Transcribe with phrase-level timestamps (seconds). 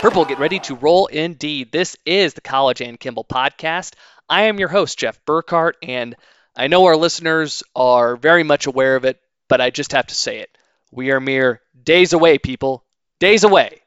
[0.00, 1.70] Purple, get ready to roll indeed.
[1.70, 3.94] This is the College and Kimball podcast.
[4.28, 6.16] I am your host, Jeff Burkhart, and
[6.56, 10.14] I know our listeners are very much aware of it, but I just have to
[10.14, 10.50] say it.
[10.90, 12.84] We are mere days away, people,
[13.20, 13.81] days away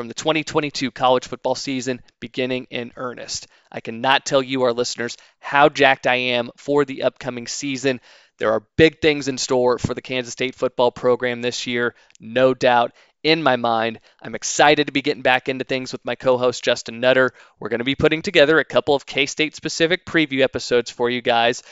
[0.00, 3.46] from the 2022 college football season beginning in earnest.
[3.70, 8.00] I cannot tell you, our listeners, how jacked I am for the upcoming season.
[8.38, 12.54] There are big things in store for the Kansas State football program this year, no
[12.54, 12.92] doubt
[13.22, 14.00] in my mind.
[14.22, 17.32] I'm excited to be getting back into things with my co host, Justin Nutter.
[17.58, 21.10] We're going to be putting together a couple of K State specific preview episodes for
[21.10, 21.62] you guys.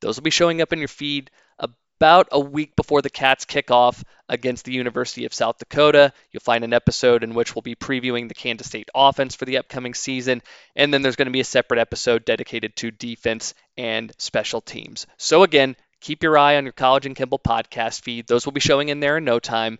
[0.00, 1.30] Those will be showing up in your feed
[2.04, 6.12] about a week before the Cats kick off against the University of South Dakota.
[6.30, 9.56] You'll find an episode in which we'll be previewing the Kansas State offense for the
[9.56, 10.42] upcoming season.
[10.76, 15.06] And then there's going to be a separate episode dedicated to defense and special teams.
[15.16, 18.26] So, again, keep your eye on your College and Kimball podcast feed.
[18.26, 19.78] Those will be showing in there in no time.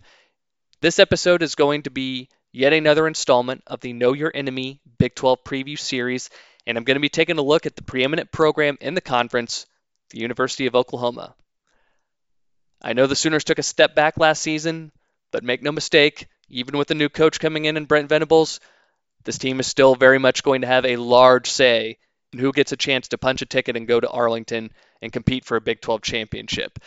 [0.81, 5.13] This episode is going to be yet another installment of the Know Your Enemy Big
[5.13, 6.31] 12 preview series,
[6.65, 9.67] and I'm going to be taking a look at the preeminent program in the conference,
[10.09, 11.35] the University of Oklahoma.
[12.81, 14.91] I know the Sooners took a step back last season,
[15.31, 18.59] but make no mistake, even with the new coach coming in and Brent Venables,
[19.23, 21.97] this team is still very much going to have a large say
[22.31, 25.45] in who gets a chance to punch a ticket and go to Arlington and compete
[25.45, 26.79] for a Big 12 championship.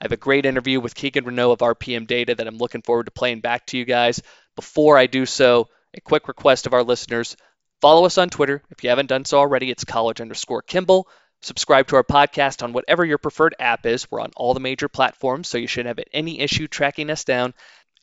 [0.00, 3.06] I have a great interview with Keegan Renault of RPM Data that I'm looking forward
[3.06, 4.22] to playing back to you guys.
[4.54, 7.36] Before I do so, a quick request of our listeners
[7.80, 8.62] follow us on Twitter.
[8.70, 11.08] If you haven't done so already, it's college underscore Kimball.
[11.44, 14.10] Subscribe to our podcast on whatever your preferred app is.
[14.10, 17.54] We're on all the major platforms, so you shouldn't have any issue tracking us down.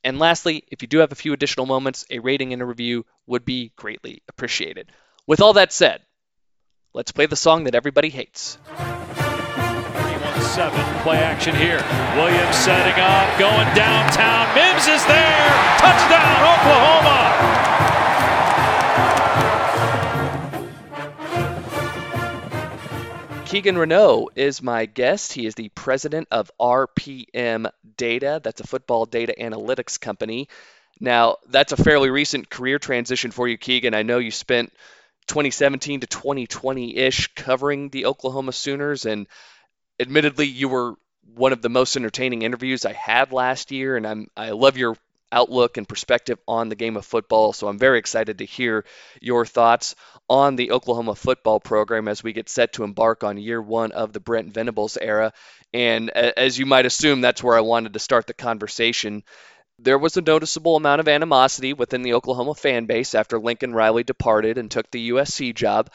[0.03, 3.05] And lastly, if you do have a few additional moments, a rating and a review
[3.25, 4.91] would be greatly appreciated.
[5.25, 6.01] With all that said,
[6.93, 8.57] let's play the song that everybody hates
[10.51, 10.83] seven.
[11.03, 11.79] Play action here.
[12.19, 14.53] Williams setting up, going downtown.
[14.53, 15.47] Mims is there.
[15.79, 17.80] Touchdown, Oklahoma.
[23.51, 25.33] Keegan Renault is my guest.
[25.33, 28.39] He is the president of RPM Data.
[28.41, 30.47] That's a football data analytics company.
[31.01, 33.93] Now, that's a fairly recent career transition for you, Keegan.
[33.93, 34.71] I know you spent
[35.27, 39.27] 2017 to 2020 ish covering the Oklahoma Sooners, and
[39.99, 40.93] admittedly, you were
[41.35, 44.95] one of the most entertaining interviews I had last year, and I'm I love your
[45.31, 47.53] outlook and perspective on the game of football.
[47.53, 48.85] So I'm very excited to hear
[49.21, 49.95] your thoughts
[50.29, 54.13] on the Oklahoma football program as we get set to embark on year one of
[54.13, 55.33] the Brent Venables era.
[55.73, 59.23] And as you might assume, that's where I wanted to start the conversation.
[59.79, 64.03] There was a noticeable amount of animosity within the Oklahoma fan base after Lincoln Riley
[64.03, 65.89] departed and took the USC job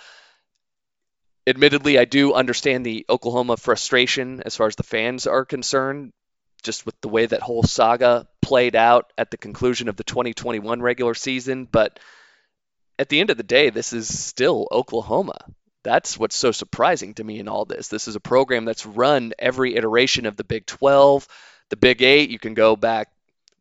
[1.47, 6.13] admittedly, I do understand the Oklahoma frustration as far as the fans are concerned,
[6.67, 10.83] just with the way that whole saga played out at the conclusion of the 2021
[10.83, 11.65] regular season.
[11.65, 11.99] But
[12.99, 15.39] at the end of the day, this is still Oklahoma.
[15.83, 17.89] That's what's so surprising to me in all this.
[17.89, 21.29] This is a program that's run every iteration of the Big 12,
[21.71, 22.29] the Big 8.
[22.29, 23.09] You can go back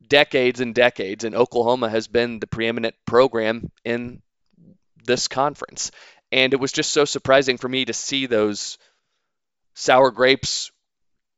[0.08, 4.22] decades and decades, and Oklahoma has been the preeminent program in
[5.06, 5.92] this conference.
[6.32, 8.80] And it was just so surprising for me to see those
[9.76, 10.72] sour grapes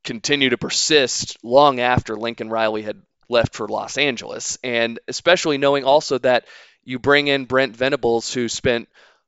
[0.03, 4.57] continue to persist long after Lincoln Riley had left for Los Angeles.
[4.63, 6.45] And especially knowing also that
[6.83, 8.87] you bring in Brent Venables, who spent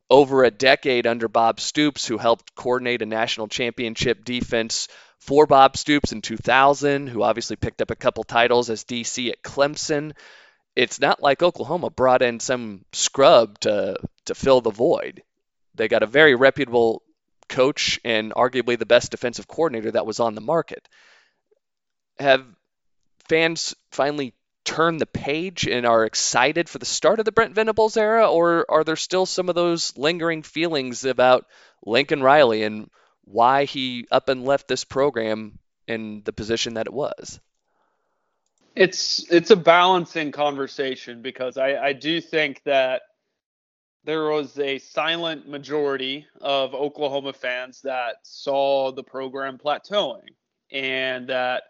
[0.09, 4.88] over a decade under Bob Stoops, who helped coordinate a national championship defense
[5.19, 9.44] for Bob Stoops in 2000, who obviously picked up a couple titles as DC at
[9.44, 10.13] Clemson.
[10.75, 15.24] It's not like Oklahoma brought in some scrub to to fill the void.
[15.75, 17.03] They got a very reputable
[17.50, 20.88] coach and arguably the best defensive coordinator that was on the market.
[22.20, 22.46] Have
[23.28, 24.34] fans finally
[24.66, 28.66] turned the page and are excited for the start of the Brent Venables era, or
[28.70, 31.46] are there still some of those lingering feelings about
[31.84, 32.90] Lincoln Riley and
[33.24, 37.40] why he up and left this program in the position that it was?
[38.76, 43.02] It's it's a balancing conversation because I, I do think that
[44.09, 50.29] there was a silent majority of Oklahoma fans that saw the program plateauing
[50.72, 51.61] and that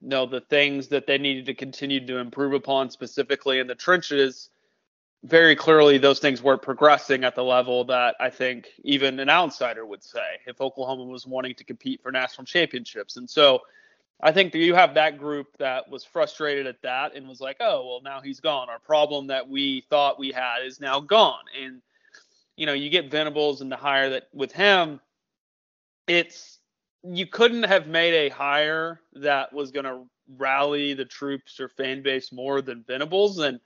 [0.00, 3.74] you know the things that they needed to continue to improve upon specifically in the
[3.74, 4.50] trenches
[5.24, 9.84] very clearly those things weren't progressing at the level that I think even an outsider
[9.84, 13.16] would say if Oklahoma was wanting to compete for national championships.
[13.16, 13.60] And so
[14.22, 17.84] I think you have that group that was frustrated at that and was like, oh,
[17.86, 18.68] well, now he's gone.
[18.68, 21.42] Our problem that we thought we had is now gone.
[21.60, 21.82] And,
[22.56, 25.00] you know, you get Venables and the hire that with him,
[26.06, 26.58] it's
[27.02, 32.00] you couldn't have made a hire that was going to rally the troops or fan
[32.02, 33.38] base more than Venables.
[33.38, 33.58] And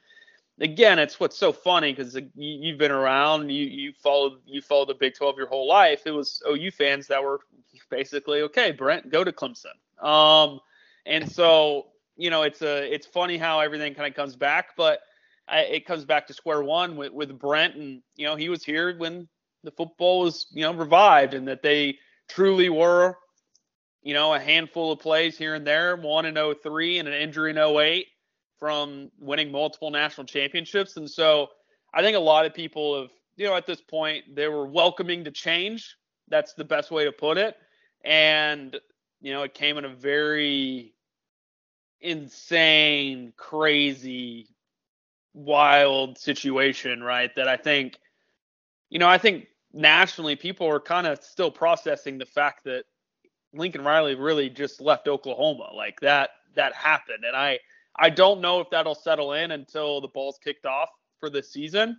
[0.60, 4.88] again, it's what's so funny because you, have been around, you you followed you followed
[4.88, 6.02] the Big 12 your whole life.
[6.06, 7.40] It was OU fans that were
[7.90, 9.76] basically okay, Brent, go to Clemson.
[10.00, 10.60] Um,
[11.04, 15.00] and so you know, it's a it's funny how everything kind of comes back, but
[15.48, 18.64] I, it comes back to square one with with Brent, and you know, he was
[18.64, 19.28] here when
[19.64, 21.98] the football was you know revived, and that they
[22.28, 23.16] truly were
[24.06, 27.50] you know, a handful of plays here and there, one in 03 and an injury
[27.50, 28.06] in 08
[28.56, 30.96] from winning multiple national championships.
[30.96, 31.48] And so
[31.92, 35.24] I think a lot of people have, you know, at this point, they were welcoming
[35.24, 35.96] to change.
[36.28, 37.56] That's the best way to put it.
[38.04, 38.78] And,
[39.20, 40.94] you know, it came in a very
[42.00, 44.48] insane, crazy,
[45.34, 47.34] wild situation, right?
[47.36, 47.98] That I think,
[48.90, 52.84] you know, I think nationally people are kind of still processing the fact that
[53.52, 55.70] Lincoln Riley really just left Oklahoma.
[55.74, 57.24] Like that that happened.
[57.24, 57.58] And I
[57.98, 61.96] I don't know if that'll settle in until the ball's kicked off for the season.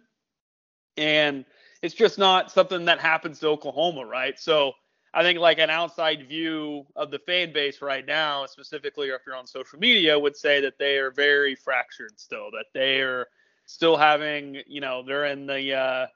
[0.95, 1.45] And
[1.81, 4.37] it's just not something that happens to Oklahoma, right?
[4.39, 4.73] So
[5.13, 9.35] I think like an outside view of the fan base right now, specifically if you're
[9.35, 13.27] on social media, would say that they are very fractured still, that they are
[13.65, 16.07] still having, you know, they're in the uh,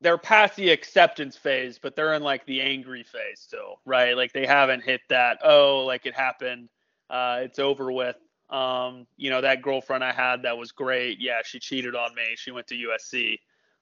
[0.00, 4.16] they're past the acceptance phase, but they're in like the angry phase still, right?
[4.16, 6.68] Like they haven't hit that, oh, like it happened,
[7.08, 8.16] uh, it's over with.
[8.50, 11.18] Um, you know, that girlfriend I had that was great.
[11.20, 12.34] Yeah, she cheated on me.
[12.36, 13.38] She went to USC.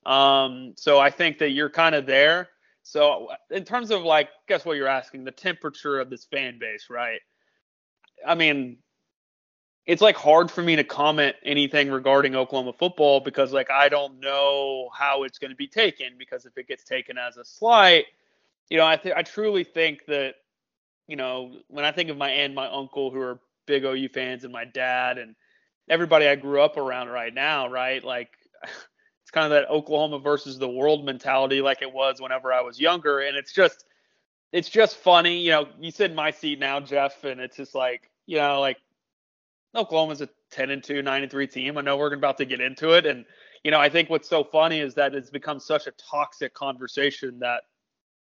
[0.07, 2.49] Um, so I think that you're kind of there.
[2.83, 6.59] So uh, in terms of like, guess what you're asking, the temperature of this fan
[6.59, 7.21] base, right?
[8.27, 8.79] I mean,
[9.87, 14.21] it's like hard for me to comment anything regarding Oklahoma football because like I don't
[14.21, 18.05] know how it's going to be taken because if it gets taken as a slight,
[18.69, 20.35] you know, I th- I truly think that
[21.09, 24.45] you know, when I think of my aunt, my uncle who are big OU fans
[24.45, 25.35] and my dad and
[25.89, 28.03] everybody I grew up around right now, right?
[28.03, 28.31] Like
[29.23, 32.81] it's kind of that Oklahoma versus the world mentality like it was whenever I was
[32.81, 33.85] younger and it's just
[34.53, 37.75] it's just funny, you know, you sit in my seat now, Jeff, and it's just
[37.75, 38.79] like, you know, like
[39.77, 41.79] Oklahoma's a 10 and 2, 9 and 3 team.
[41.79, 43.07] I know we're about to get into it.
[43.07, 43.25] And,
[43.63, 47.39] you know, I think what's so funny is that it's become such a toxic conversation
[47.41, 47.63] that,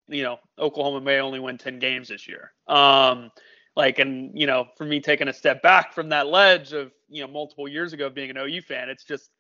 [0.07, 2.51] you know, Oklahoma may only win 10 games this year.
[2.67, 3.31] Um,
[3.75, 7.21] like, and, you know, for me taking a step back from that ledge of, you
[7.21, 9.31] know, multiple years ago being an OU fan, it's just,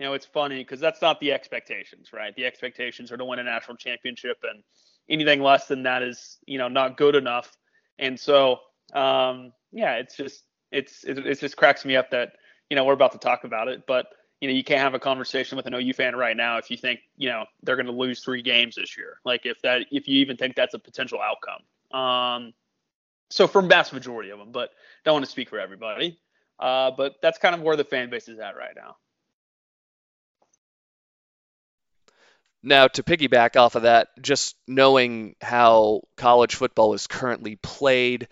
[0.00, 2.34] you know, it's funny because that's not the expectations, right?
[2.34, 4.62] The expectations are to win a national championship, and
[5.10, 7.54] anything less than that is, you know, not good enough.
[7.98, 8.60] And so,
[8.94, 12.32] um, yeah, it's just it's it, it just cracks me up that
[12.70, 14.06] you know we're about to talk about it, but
[14.40, 16.78] you know you can't have a conversation with an OU fan right now if you
[16.78, 19.18] think you know they're going to lose three games this year.
[19.26, 22.00] Like if that if you even think that's a potential outcome.
[22.00, 22.54] Um,
[23.28, 24.70] so for vast majority of them, but
[25.04, 26.18] don't want to speak for everybody.
[26.58, 28.96] Uh, but that's kind of where the fan base is at right now.
[32.62, 38.28] Now, to piggyback off of that, just knowing how college football is currently played,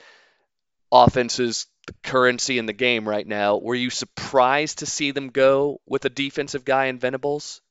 [0.92, 3.56] offenses the currency in the game right now.
[3.56, 7.62] Were you surprised to see them go with a defensive guy in Venables?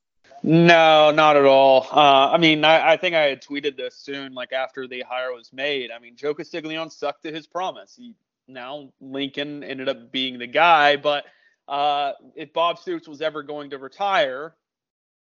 [0.44, 1.88] No, not at all.
[1.92, 5.34] Uh, I mean, I, I, think I had tweeted this soon, like after the hire
[5.34, 5.90] was made.
[5.92, 7.96] I mean, Joe Castiglione stuck to his promise.
[7.96, 8.14] He
[8.48, 11.26] now Lincoln ended up being the guy, but
[11.68, 14.56] uh, if Bob Stoops was ever going to retire,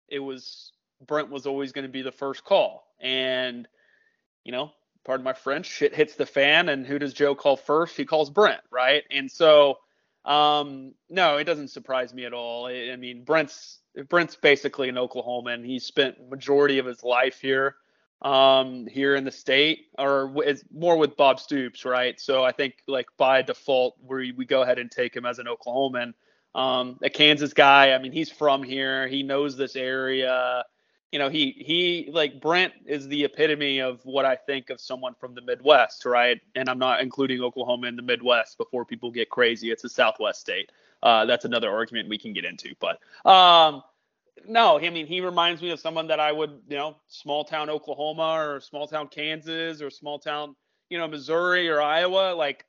[0.07, 0.71] it was
[1.05, 3.67] Brent was always going to be the first call, and
[4.43, 4.71] you know
[5.07, 7.95] pardon my French, shit hits the fan, and who does Joe call first?
[7.95, 9.03] He calls Brent, right?
[9.09, 9.77] And so,
[10.25, 12.67] um, no, it doesn't surprise me at all.
[12.67, 15.65] I, I mean, Brent's Brent's basically an Oklahoman.
[15.65, 17.77] He spent majority of his life here,
[18.21, 22.19] um, here in the state, or it's more with Bob Stoops, right?
[22.19, 25.47] So I think like by default, we we go ahead and take him as an
[25.47, 26.13] Oklahoman.
[26.53, 27.93] Um, a Kansas guy.
[27.93, 29.07] I mean, he's from here.
[29.07, 30.65] He knows this area
[31.11, 35.13] you know, he he like Brent is the epitome of what I think of someone
[35.19, 36.39] from the Midwest, right?
[36.55, 39.71] And I'm not including Oklahoma in the Midwest before people get crazy.
[39.71, 40.71] It's a Southwest state.
[41.01, 42.73] Uh, that's another argument we can get into.
[42.79, 42.99] But
[43.29, 43.83] um,
[44.45, 47.69] no, I mean he reminds me of someone that I would, you know, small town
[47.69, 50.55] Oklahoma or small town Kansas or small town,
[50.89, 52.33] you know, Missouri or Iowa.
[52.35, 52.65] Like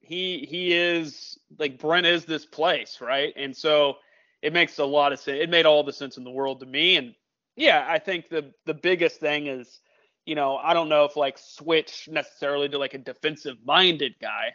[0.00, 3.34] he he is like Brent is this place, right?
[3.36, 3.96] And so
[4.40, 5.38] it makes a lot of sense.
[5.42, 7.14] It made all the sense in the world to me, and
[7.56, 9.80] yeah, I think the the biggest thing is,
[10.26, 14.54] you know, I don't know if like switch necessarily to like a defensive minded guy,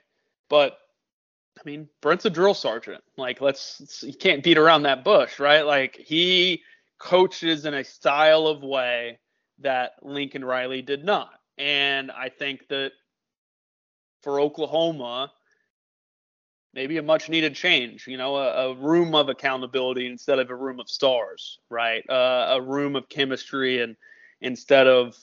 [0.49, 0.77] but
[1.57, 3.03] I mean, Brent's a drill sergeant.
[3.17, 5.65] Like, let's you can't beat around that bush, right?
[5.65, 6.63] Like he
[6.99, 9.19] coaches in a style of way
[9.59, 11.31] that Lincoln Riley did not.
[11.57, 12.91] And I think that
[14.21, 15.31] for Oklahoma,
[16.73, 20.55] maybe a much needed change, you know, a, a, room of accountability instead of a
[20.55, 22.07] room of stars, right?
[22.09, 23.95] Uh, a room of chemistry and
[24.41, 25.15] instead of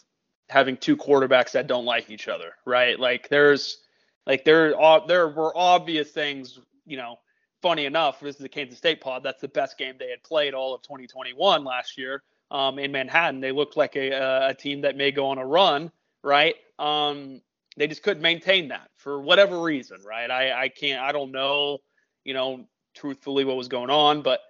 [0.48, 2.98] having two quarterbacks that don't like each other, right?
[2.98, 3.78] Like there's
[4.26, 4.74] like there
[5.06, 7.18] there were obvious things, you know,
[7.62, 9.22] funny enough, this is the Kansas State pod.
[9.22, 13.40] That's the best game they had played all of 2021 last year um, in Manhattan.
[13.40, 15.90] They looked like a, a team that may go on a run,
[16.22, 16.54] right?
[16.78, 17.40] Um,
[17.76, 20.30] they just couldn't maintain that for whatever reason, right?
[20.30, 21.78] I, I can't, I don't know,
[22.24, 24.40] you know, truthfully what was going on, but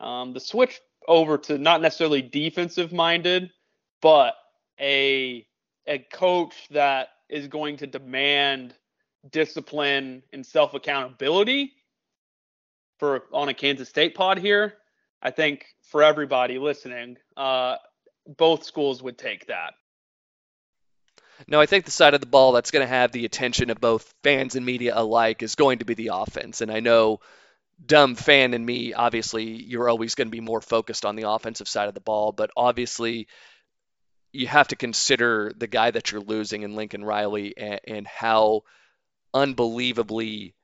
[0.00, 3.50] um, the switch over to not necessarily defensive minded,
[4.00, 4.34] but
[4.80, 5.46] a
[5.86, 8.74] a coach that is going to demand
[9.30, 11.72] discipline and self accountability
[12.98, 14.74] for on a Kansas State pod here.
[15.22, 17.76] I think for everybody listening, uh,
[18.36, 19.74] both schools would take that.
[21.46, 23.80] No, I think the side of the ball that's going to have the attention of
[23.80, 26.60] both fans and media alike is going to be the offense.
[26.60, 27.20] And I know
[27.84, 31.68] dumb fan and me, obviously, you're always going to be more focused on the offensive
[31.68, 33.26] side of the ball, but obviously
[34.32, 38.62] you have to consider the guy that you're losing in Lincoln Riley and, and how
[39.32, 40.54] unbelievably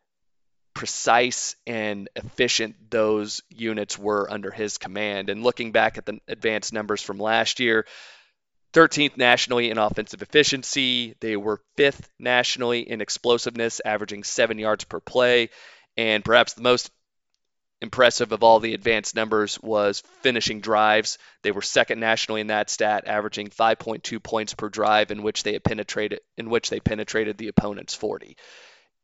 [0.74, 5.30] precise and efficient those units were under his command.
[5.30, 7.86] And looking back at the advanced numbers from last year,
[8.72, 11.14] 13th nationally in offensive efficiency.
[11.20, 15.50] They were fifth nationally in explosiveness, averaging seven yards per play.
[15.96, 16.90] And perhaps the most
[17.82, 21.18] impressive of all the advanced numbers was finishing drives.
[21.42, 25.58] They were second nationally in that stat, averaging 5.2 points per drive in which they
[25.58, 28.36] penetrated in which they penetrated the opponent's 40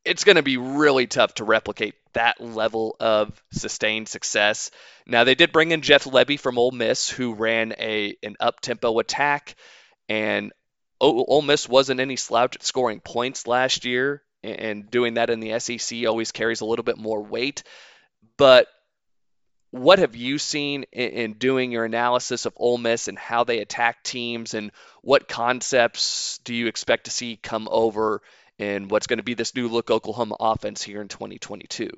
[0.07, 4.71] it's going to be really tough to replicate that level of sustained success.
[5.05, 8.61] Now they did bring in Jeff Lebby from Ole Miss, who ran a an up
[8.61, 9.55] tempo attack,
[10.07, 10.51] and
[10.99, 15.59] Ole Miss wasn't any slouch at scoring points last year, and doing that in the
[15.59, 17.63] SEC always carries a little bit more weight.
[18.37, 18.67] But
[19.71, 23.59] what have you seen in, in, doing your analysis of Ole Miss and how they
[23.59, 24.71] attack teams, and
[25.01, 28.21] what concepts do you expect to see come over
[28.57, 31.89] in what's going to be this new look Oklahoma offense here in 2022.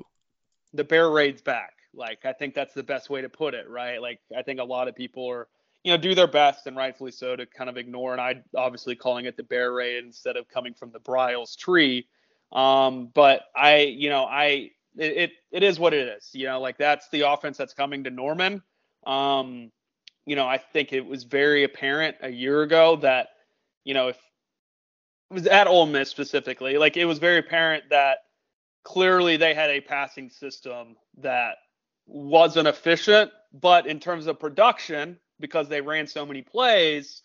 [0.74, 1.74] The bear raid's back.
[1.94, 4.02] Like I think that's the best way to put it, right?
[4.02, 5.48] Like I think a lot of people are,
[5.84, 8.12] you know, do their best and rightfully so to kind of ignore.
[8.12, 12.08] And I obviously calling it the bear raid instead of coming from the Briles tree.
[12.52, 16.30] Um, but I, you know, I it, it, it is what it is.
[16.34, 18.62] You know, like that's the offense that's coming to Norman.
[19.06, 19.72] Um,
[20.26, 23.30] you know, I think it was very apparent a year ago that,
[23.84, 24.18] you know, if
[25.30, 26.78] was at Ole Miss specifically.
[26.78, 28.20] Like it was very apparent that
[28.84, 31.58] clearly they had a passing system that
[32.08, 37.22] wasn't efficient, but in terms of production, because they ran so many plays,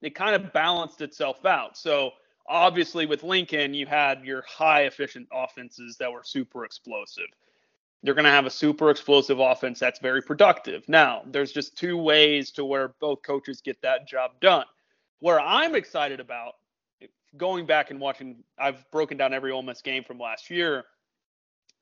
[0.00, 1.76] it kind of balanced itself out.
[1.76, 2.12] So
[2.48, 7.28] obviously with Lincoln, you had your high efficient offenses that were super explosive.
[8.02, 10.88] You're going to have a super explosive offense that's very productive.
[10.88, 14.64] Now, there's just two ways to where both coaches get that job done.
[15.20, 16.54] Where I'm excited about
[17.36, 20.84] going back and watching, I've broken down every Ole Miss game from last year.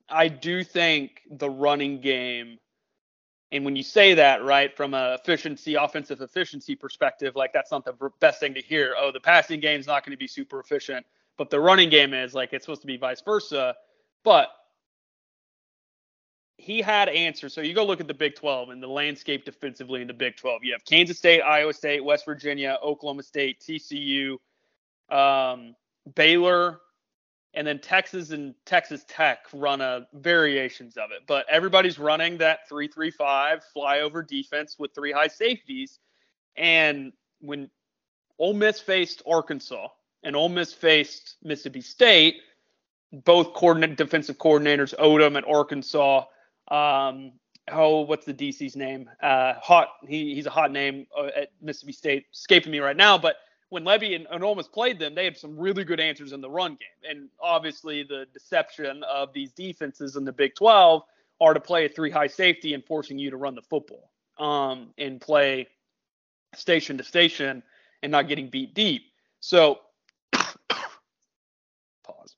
[0.09, 2.59] I do think the running game,
[3.53, 7.85] and when you say that, right, from a efficiency, offensive efficiency perspective, like that's not
[7.85, 8.95] the best thing to hear.
[8.99, 12.13] Oh, the passing game is not going to be super efficient, but the running game
[12.15, 13.75] is like it's supposed to be vice versa.
[14.25, 14.51] But
[16.61, 17.55] he had answers.
[17.55, 20.37] So you go look at the Big 12 and the landscape defensively in the Big
[20.37, 20.63] 12.
[20.63, 24.37] You have Kansas State, Iowa State, West Virginia, Oklahoma State, TCU,
[25.11, 25.75] um,
[26.15, 26.81] Baylor,
[27.55, 31.23] and then Texas and Texas Tech run a variations of it.
[31.27, 35.99] But everybody's running that three-three-five flyover defense with three high safeties.
[36.57, 37.71] And when
[38.39, 39.89] Ole Miss faced Arkansas
[40.23, 42.37] and Ole Miss faced Mississippi State,
[43.13, 46.25] both coordinate defensive coordinators, Odom at Arkansas.
[46.69, 47.33] Um,
[47.73, 49.11] oh, what's the DC's name?
[49.23, 49.89] Uh, hot.
[50.07, 52.27] He, he's a hot name uh, at Mississippi State.
[52.33, 53.37] Escaping me right now, but
[53.71, 56.51] when Lebby and, and Miss played them, they had some really good answers in the
[56.51, 57.11] run game.
[57.11, 61.03] And obviously, the deception of these defenses in the Big 12
[61.41, 64.93] are to play a three high safety and forcing you to run the football um,
[64.99, 65.69] and play
[66.55, 67.63] station to station
[68.03, 69.03] and not getting beat deep.
[69.39, 69.79] So,
[70.33, 72.37] pause.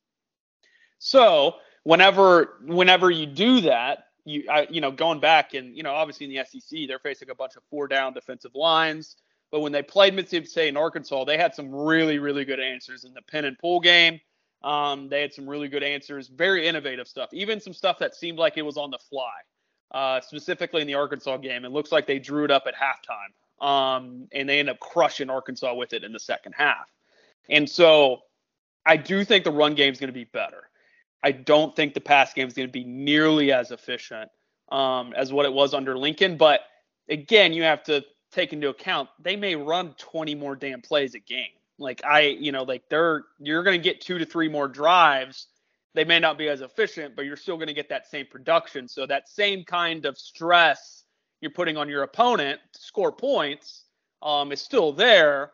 [0.99, 5.93] So, whenever whenever you do that, you I, you know going back and you know
[5.93, 9.17] obviously in the SEC they're facing a bunch of four down defensive lines.
[9.53, 13.05] But when they played Mississippi State and Arkansas, they had some really, really good answers
[13.05, 14.19] in the pin and pull game.
[14.65, 18.39] Um, they had some really good answers, very innovative stuff, even some stuff that seemed
[18.39, 19.31] like it was on the fly.
[19.91, 23.65] Uh, specifically in the Arkansas game, it looks like they drew it up at halftime,
[23.65, 26.91] um, and they end up crushing Arkansas with it in the second half.
[27.51, 28.23] And so
[28.87, 30.71] I do think the run game is going to be better.
[31.23, 34.31] I don't think the pass game is going to be nearly as efficient
[34.71, 36.39] um, as what it was under Lincoln.
[36.39, 36.61] But
[37.11, 41.19] again, you have to take into account they may run 20 more damn plays a
[41.19, 41.51] game.
[41.79, 45.49] Like I, you know, like they're you're going to get two to three more drives.
[45.95, 48.89] They may not be as efficient, but you're still going to get that same production.
[48.89, 51.05] So that same kind of stress
[51.41, 53.85] you're putting on your opponent to score points
[54.23, 55.53] um, is still there.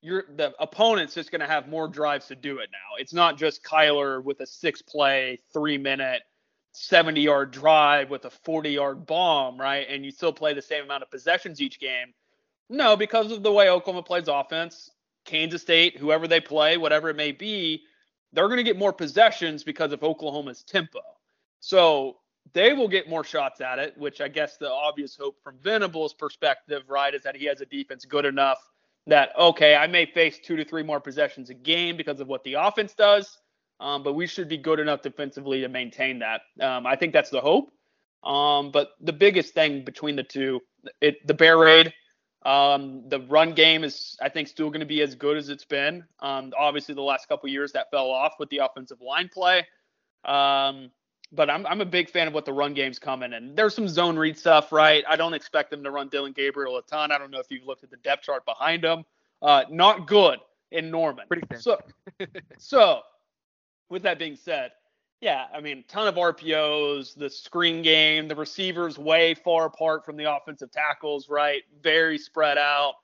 [0.00, 3.00] You're the opponent's just going to have more drives to do it now.
[3.00, 6.22] It's not just Kyler with a six play, three minute
[6.78, 9.86] 70 yard drive with a 40 yard bomb, right?
[9.88, 12.14] And you still play the same amount of possessions each game.
[12.70, 14.90] No, because of the way Oklahoma plays offense,
[15.24, 17.82] Kansas State, whoever they play, whatever it may be,
[18.32, 21.00] they're going to get more possessions because of Oklahoma's tempo.
[21.60, 22.18] So
[22.52, 26.14] they will get more shots at it, which I guess the obvious hope from Venables'
[26.14, 28.58] perspective, right, is that he has a defense good enough
[29.06, 32.44] that, okay, I may face two to three more possessions a game because of what
[32.44, 33.38] the offense does
[33.80, 36.40] um, but we should be good enough defensively to maintain that.
[36.60, 37.70] Um, I think that's the hope.
[38.24, 40.60] Um, but the biggest thing between the two,
[41.00, 41.92] it, the Bear Raid,
[42.44, 45.64] um, the run game is, I think, still going to be as good as it's
[45.64, 46.04] been.
[46.20, 49.66] Um, obviously, the last couple years that fell off with the offensive line play.
[50.24, 50.90] Um,
[51.30, 53.34] but I'm, I'm a big fan of what the run game's coming.
[53.34, 55.04] And there's some zone read stuff, right?
[55.08, 57.12] I don't expect them to run Dillon Gabriel a ton.
[57.12, 59.04] I don't know if you've looked at the depth chart behind him.
[59.42, 60.38] Uh, not good
[60.70, 61.26] in Norman.
[61.28, 61.60] Pretty thin.
[61.60, 61.78] So,
[62.58, 63.00] so
[63.90, 64.72] with that being said,
[65.20, 70.16] yeah, I mean, ton of RPOs, the screen game, the receivers way far apart from
[70.16, 71.62] the offensive tackles, right?
[71.82, 72.94] Very spread out.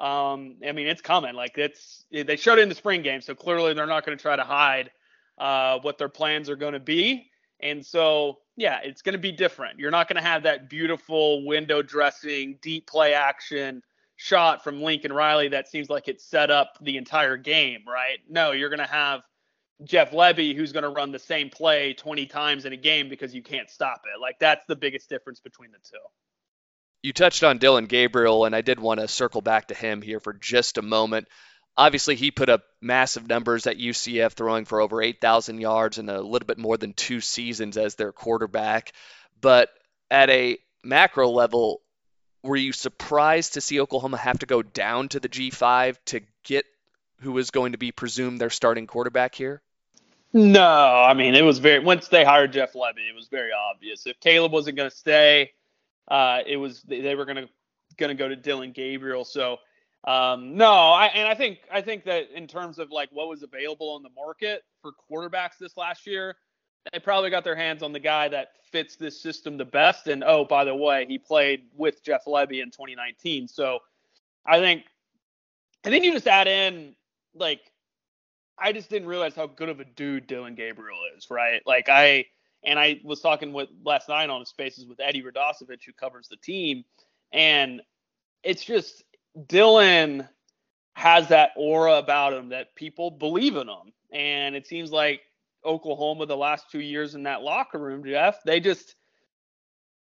[0.00, 1.34] Um, I mean, it's coming.
[1.34, 4.22] Like it's they showed it in the spring game, so clearly they're not going to
[4.22, 4.90] try to hide
[5.38, 7.30] uh, what their plans are going to be.
[7.60, 9.78] And so, yeah, it's going to be different.
[9.78, 13.82] You're not going to have that beautiful window dressing, deep play action
[14.16, 18.18] shot from Lincoln Riley that seems like it set up the entire game, right?
[18.28, 19.22] No, you're going to have
[19.84, 23.34] Jeff Lebby who's going to run the same play 20 times in a game because
[23.34, 24.20] you can't stop it.
[24.20, 25.98] Like that's the biggest difference between the two.
[27.02, 30.20] You touched on Dillon Gabriel, and I did want to circle back to him here
[30.20, 31.28] for just a moment.
[31.76, 36.20] Obviously, he put up massive numbers at UCF, throwing for over 8,000 yards in a
[36.20, 38.92] little bit more than two seasons as their quarterback.
[39.40, 39.70] But
[40.10, 41.80] at a macro level,
[42.42, 46.66] were you surprised to see Oklahoma have to go down to the G5 to get
[47.20, 49.62] who is going to be presumed their starting quarterback here?
[50.32, 54.06] No, I mean it was very once they hired Jeff Lebby, it was very obvious.
[54.06, 55.52] If Caleb wasn't going to stay,
[56.08, 57.48] uh, it was they were going to
[57.96, 59.24] going to go to Dillon Gabriel.
[59.24, 59.58] So
[60.04, 63.42] um, no, I and I think I think that in terms of like what was
[63.42, 66.36] available on the market for quarterbacks this last year,
[66.92, 70.06] they probably got their hands on the guy that fits this system the best.
[70.06, 73.48] And oh, by the way, he played with Jeff Lebby in 2019.
[73.48, 73.80] So
[74.46, 74.84] I think
[75.84, 76.94] I think you just add in
[77.34, 77.60] like
[78.60, 81.62] I just didn't realize how good of a dude Dillon Gabriel is, right?
[81.66, 82.26] Like I
[82.62, 86.36] and I was talking with last night on Spaces with Eddie Radosevich, who covers the
[86.36, 86.84] team,
[87.32, 87.80] and
[88.42, 89.04] it's just
[89.46, 90.28] Dillon
[90.94, 95.22] has that aura about him that people believe in him, and it seems like
[95.64, 98.96] Oklahoma the last two years in that locker room, Jeff, they just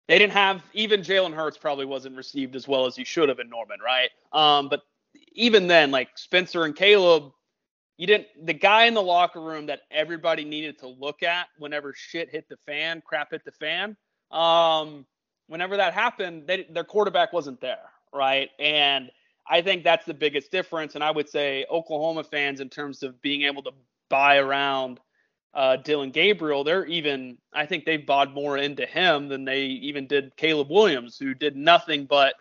[0.08, 3.40] they didn't have even Jalen Hurts probably wasn't received as well as he should have
[3.40, 4.08] in Norman, right?
[4.32, 4.82] Um, but
[5.32, 7.32] even then, like Spencer and Caleb
[7.98, 11.92] you didn't the guy in the locker room that everybody needed to look at whenever
[11.94, 13.96] shit hit the fan, crap hit the fan.
[14.30, 15.04] Um,
[15.48, 18.50] whenever that happened, they, their quarterback wasn't there, right?
[18.60, 19.10] And
[19.48, 20.94] I think that's the biggest difference.
[20.94, 23.72] And I would say Oklahoma fans, in terms of being able to
[24.08, 25.00] buy around
[25.54, 30.06] uh, Dillon Gabriel, they're even I think they've bought more into him than they even
[30.06, 32.34] did Caleb Williams, who did nothing but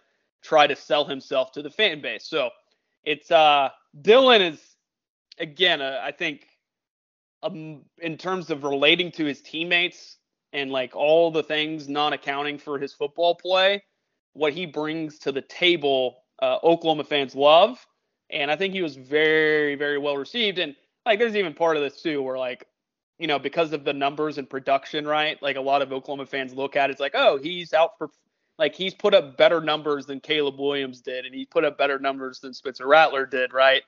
[0.44, 2.28] try to sell himself to the fan base.
[2.28, 2.52] So
[3.04, 3.70] it's uh
[4.02, 4.67] Dillon is
[5.40, 6.48] again, uh, I think
[7.44, 10.18] um, in terms of relating to his teammates
[10.54, 13.84] and like all the things not accounting for his football play,
[14.34, 17.86] what he brings to the table, uh, Oklahoma fans love.
[18.30, 20.60] And I think he was very, very well received.
[20.60, 22.66] And like, there's even part of this too, where like,
[23.20, 25.42] you know, because of the numbers and production, right?
[25.42, 28.10] Like a lot of Oklahoma fans look at it, it's like, oh, he's out for
[28.60, 32.00] like he's put up better numbers than Caleb Williams did, and he put up better
[32.00, 33.84] numbers than Spencer Rattler did, right?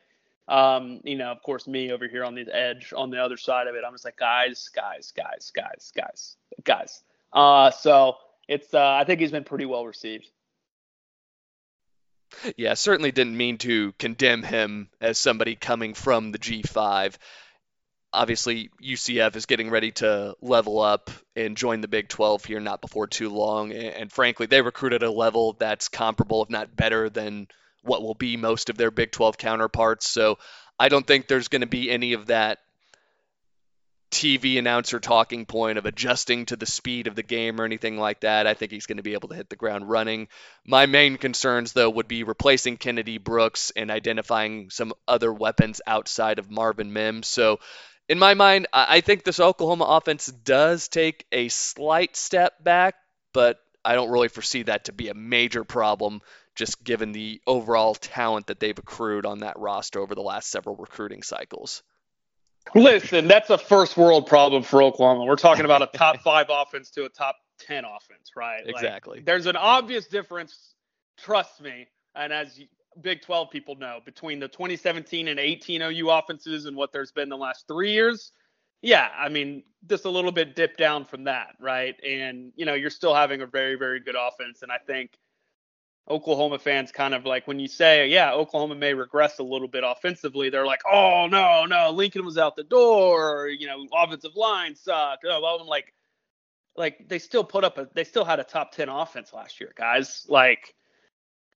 [0.49, 3.67] Um, you know, of course, me over here on the edge, on the other side
[3.67, 7.03] of it, I'm just like, guys, guys, guys, guys, guys, guys.
[7.31, 8.15] Uh, so
[8.47, 10.27] it's, uh, I think he's been pretty well received.
[12.57, 17.15] Yeah, certainly didn't mean to condemn him as somebody coming from the G5.
[18.11, 22.81] Obviously, UCF is getting ready to level up and join the Big 12 here not
[22.81, 23.71] before too long.
[23.71, 27.47] And frankly, they recruited a level that's comparable, if not better, than
[27.83, 30.09] what will be most of their Big 12 counterparts.
[30.09, 30.37] So
[30.79, 32.59] I don't think there's going to be any of that
[34.11, 38.21] TV announcer talking point of adjusting to the speed of the game or anything like
[38.21, 38.47] that.
[38.47, 40.27] I think he's going to be able to hit the ground running.
[40.65, 46.39] My main concerns, though, would be replacing Kennedy Brooks and identifying some other weapons outside
[46.39, 47.27] of Marvin Mims.
[47.27, 47.59] So,
[48.07, 52.95] in my mind, I think this Oklahoma offense does take a slight step back,
[53.33, 56.21] but I don't really foresee that to be a major problem
[56.59, 60.75] just given the overall talent that they've accrued on that roster over the last several
[60.75, 61.83] recruiting cycles.
[62.75, 65.23] Listen, that's a first world problem for Oklahoma.
[65.23, 68.61] We're talking about a top five offense to a top 10 offense, right?
[68.65, 69.19] Exactly.
[69.19, 70.75] Like, there's an obvious difference,
[71.17, 72.59] trust me, and as
[73.01, 77.29] Big 12 people know, between the 2017 and 18 OU offenses and what there's been
[77.29, 78.33] the last three years.
[78.81, 81.95] Yeah, I mean, just a little bit dip down from that, right?
[82.05, 84.61] And, you know, you're still having a very, very good offense.
[84.61, 85.11] And I think
[86.09, 89.83] Oklahoma fans kind of like when you say, yeah, Oklahoma may regress a little bit
[89.85, 94.75] offensively, they're like, oh no, no, Lincoln was out the door, you know, offensive line
[94.75, 95.25] sucked.
[95.27, 95.93] Oh, well, I'm like,
[96.75, 99.71] like they still put up a, they still had a top ten offense last year,
[99.77, 100.25] guys.
[100.29, 100.73] Like,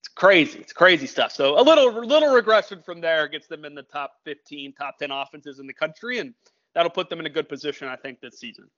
[0.03, 1.31] it's crazy, it's crazy stuff.
[1.31, 5.11] So a little, little regression from there gets them in the top 15, top 10
[5.11, 6.33] offenses in the country, and
[6.75, 8.69] that'll put them in a good position, I think, this season.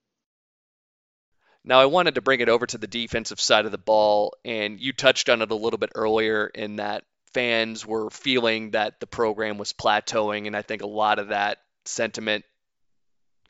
[1.67, 4.80] Now, I wanted to bring it over to the defensive side of the ball, and
[4.80, 9.08] you touched on it a little bit earlier in that fans were feeling that the
[9.08, 12.45] program was plateauing, and I think a lot of that sentiment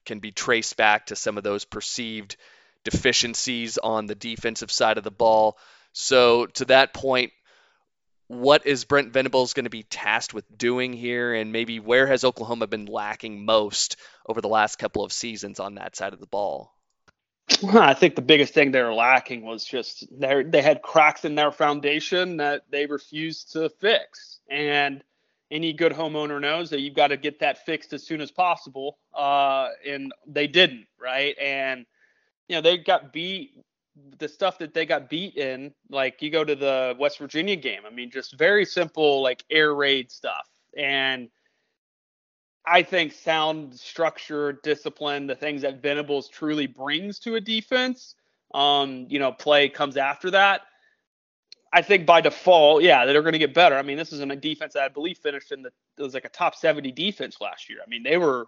[0.06, 2.38] can be traced back to some of those perceived
[2.86, 5.58] deficiencies on the defensive side of the ball.
[5.92, 7.34] So, to that point,
[8.28, 12.24] what is Brent Venables going to be tasked with doing here, and maybe where has
[12.24, 16.28] Oklahoma been lacking most over the last couple of seasons on that side of the
[16.28, 16.75] ball?
[17.74, 21.36] I think the biggest thing they were lacking was just they they had cracks in
[21.36, 24.40] their foundation that they refused to fix.
[24.50, 25.04] And
[25.52, 28.98] any good homeowner knows that you've got to get that fixed as soon as possible.
[29.14, 31.38] Uh, and they didn't, right?
[31.40, 31.86] And
[32.48, 33.52] you know they got beat.
[34.18, 37.82] The stuff that they got beat in, like you go to the West Virginia game.
[37.88, 40.50] I mean, just very simple like air raid stuff.
[40.78, 41.30] And
[42.68, 48.16] I think sound structure, discipline, the things that Venables truly brings to a defense,
[48.54, 50.62] um, you know, play comes after that.
[51.74, 53.76] I think by default, yeah, they're going to get better.
[53.76, 56.26] I mean, this is a defense that I believe finished in the it was like
[56.26, 57.80] a top 70 defense last year.
[57.86, 58.48] I mean, they were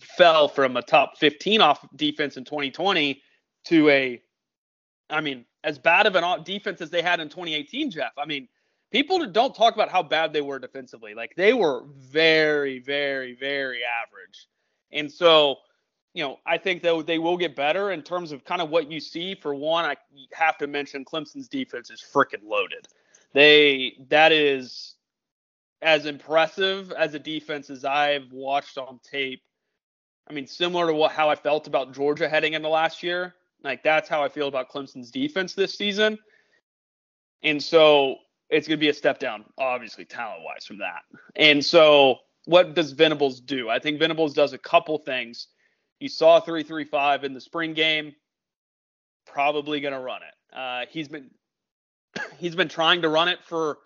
[0.00, 3.22] fell from a top 15 off defense in 2020
[3.66, 4.20] to a
[5.08, 8.12] I mean, as bad of an defense as they had in 2018, Jeff.
[8.18, 8.48] I mean,
[8.90, 11.14] people don't talk about how bad they were defensively.
[11.14, 14.46] Like they were very, very, very average.
[14.92, 15.56] And so,
[16.14, 18.90] you know, I think that they will get better in terms of kind of what
[18.90, 19.34] you see.
[19.34, 19.96] For one, I
[20.32, 22.86] have to mention Clemson's defense is freaking loaded.
[23.32, 24.94] They that is
[25.82, 29.42] as impressive as a defense as I've watched on tape.
[30.28, 33.34] I mean, similar to what how I felt about Georgia heading into last year.
[33.62, 36.18] Like that's how I feel about Clemson's defense this season.
[37.42, 38.16] And so
[38.50, 41.02] it's going to be a step down, obviously, talent wise from that.
[41.34, 43.68] And so, what does Venables do?
[43.68, 45.48] I think Venables does a couple things.
[45.98, 48.14] You saw 335 in the spring game,
[49.26, 50.56] probably going to run it.
[50.56, 51.30] Uh, he's been
[52.38, 53.76] he's been trying to run it for a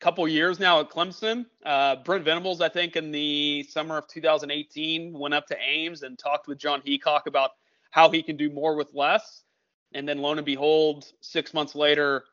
[0.00, 1.46] couple years now at Clemson.
[1.64, 6.18] Uh, Brent Venables, I think, in the summer of 2018, went up to Ames and
[6.18, 7.50] talked with Jon Heacock about
[7.90, 9.42] how he can do more with less.
[9.92, 12.24] And then, lo and behold, six months later,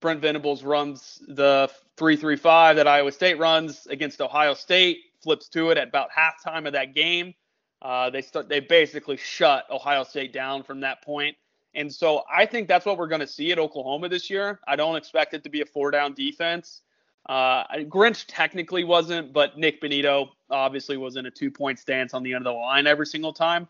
[0.00, 5.78] Brent Venables runs the 335 that Iowa State runs against Ohio State, flips to it
[5.78, 7.34] at about halftime of that game.
[7.82, 11.36] Uh, they start, they basically shut Ohio State down from that point.
[11.74, 14.60] And so I think that's what we're going to see at Oklahoma this year.
[14.66, 16.82] I don't expect it to be a four down defense.
[17.28, 22.22] Uh, Grinch technically wasn't, but Nik Bonitto obviously was in a two point stance on
[22.22, 23.68] the end of the line every single time.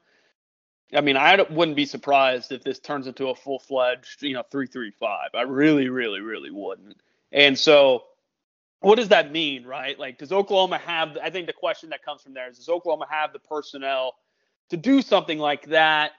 [0.95, 4.45] I mean, I wouldn't be surprised if this turns into a full fledged, you know,
[4.51, 5.31] three three five.
[5.35, 6.97] I really, really, really wouldn't.
[7.33, 8.05] And so,
[8.81, 9.99] what does that mean, right?
[9.99, 11.19] Like, does Oklahoma have?
[11.23, 14.15] I think the question that comes from there is, does Oklahoma have the personnel
[14.71, 16.13] to do something like that?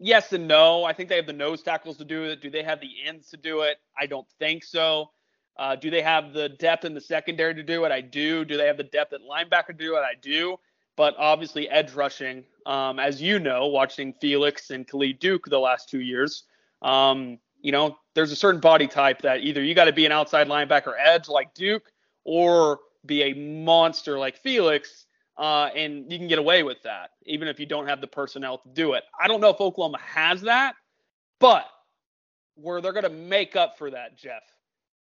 [0.00, 0.84] Yes and no.
[0.84, 2.40] I think they have the nose tackles to do it.
[2.40, 3.78] Do they have the ends to do it?
[3.98, 5.10] I don't think so.
[5.56, 7.90] Uh, do they have the depth in the secondary to do it?
[7.90, 8.44] I do.
[8.44, 10.00] Do they have the depth at linebacker to do it?
[10.00, 10.58] I do
[10.98, 15.88] but obviously edge rushing, um, as you know, watching Felix and Khalid Duke the last
[15.88, 16.42] two years,
[16.82, 20.12] um, you know, there's a certain body type that either you got to be an
[20.12, 21.92] outside linebacker edge like Duke
[22.24, 25.06] or be a monster like Felix,
[25.36, 28.58] uh, and you can get away with that even if you don't have the personnel
[28.58, 29.04] to do it.
[29.20, 30.74] I don't know if Oklahoma has that,
[31.38, 31.64] but
[32.56, 34.42] where they're going to make up for that, Jeff,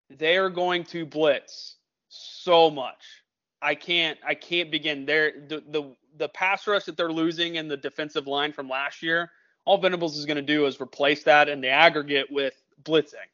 [0.09, 1.75] they are going to blitz
[2.09, 3.22] so much
[3.63, 5.33] I can't I can't begin there.
[5.49, 9.31] The the the pass rush that they're losing and the defensive line from last year,
[9.65, 13.29] all Venables is going to do is replace that in the aggregate with blitzing.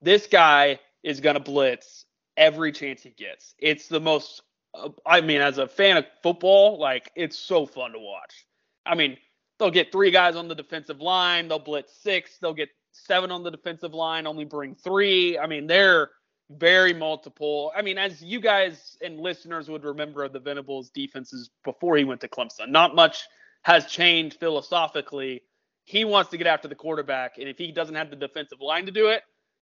[0.00, 2.06] This guy is going to blitz
[2.36, 3.54] every chance he gets.
[3.58, 4.42] It's the most
[4.74, 8.46] uh, I mean as a fan of football, like it's so fun to watch.
[8.86, 9.16] I mean,
[9.58, 13.42] they'll get three guys on the defensive line, they'll blitz six, they'll get seven on
[13.42, 15.38] the defensive line, only bring three.
[15.38, 16.10] I mean, they're
[16.58, 17.72] very multiple.
[17.76, 22.04] I mean, as you guys and listeners would remember of the Venables defenses before he
[22.04, 23.24] went to Clemson, not much
[23.62, 25.42] has changed philosophically.
[25.84, 28.86] He wants to get after the quarterback, and if he doesn't have the defensive line
[28.86, 29.22] to do it,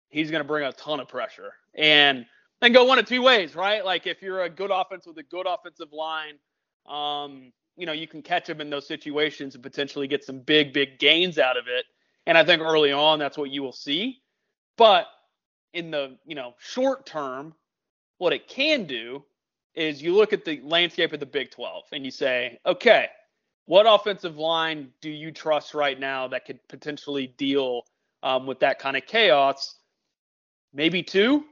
[0.09, 2.27] he's going to bring a ton of pressure and
[2.61, 3.85] then go one of two ways, right?
[3.85, 6.39] Like if you're a good offense with a good offensive line,
[6.87, 10.73] um, you know, you can catch him in those situations and potentially get some big,
[10.73, 11.85] big gains out of it.
[12.27, 14.23] And I think early on, that's what you will see.
[14.77, 15.07] But
[15.73, 17.55] in the you know short term,
[18.19, 19.25] what it can do
[19.75, 23.09] is you look at the landscape of the Big 12 and you say, okay,
[23.67, 27.83] what offensive line do you trust right now that could potentially deal
[28.23, 29.77] um, with that kind of chaos?
[30.73, 31.45] Maybe two,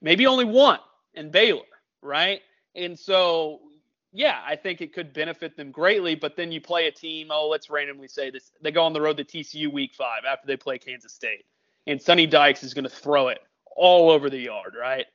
[0.00, 0.78] maybe only one
[1.14, 1.60] in Baylor,
[2.00, 2.40] right?
[2.74, 3.60] And so,
[4.12, 6.14] yeah, I think it could benefit them greatly.
[6.14, 7.28] But then you play a team.
[7.30, 10.46] Oh, let's randomly say this: they go on the road to TCU Week Five after
[10.46, 11.44] they play Kansas State
[11.86, 13.38] and Sonny Dykes is going to throw it
[13.76, 15.06] all over the yard, right?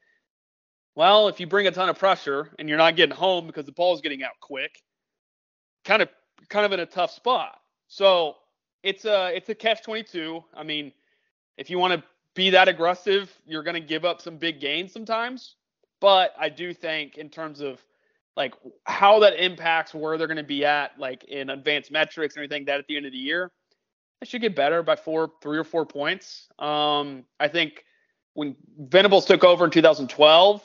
[0.96, 3.72] Well, if you bring a ton of pressure and you're not getting home because the
[3.72, 4.82] ball's getting out quick,
[5.86, 6.10] kind of
[6.50, 7.60] kind of in a tough spot.
[7.88, 8.36] So
[8.84, 10.44] it's a it's a catch 22.
[10.56, 10.92] I mean,
[11.58, 12.04] if you want to
[12.36, 15.56] be that aggressive, you're going to give up some big gains sometimes.
[16.00, 17.80] But I do think in terms of
[18.36, 18.54] like
[18.86, 22.66] how that impacts where they're going to be at, like in advanced metrics and everything,
[22.66, 23.52] that at the end of the year,
[24.22, 26.48] it should get better by four, three or four points.
[26.60, 27.86] Um, I think
[28.34, 30.64] when Venables took over in 2012,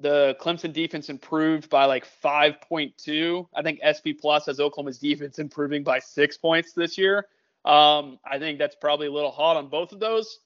[0.00, 3.48] the Clemson defense improved by like 5.2.
[3.54, 7.26] I think SP Plus has Oklahoma's defense improving by six points this year.
[7.64, 10.40] Um, I think that's probably a little hot on both of those.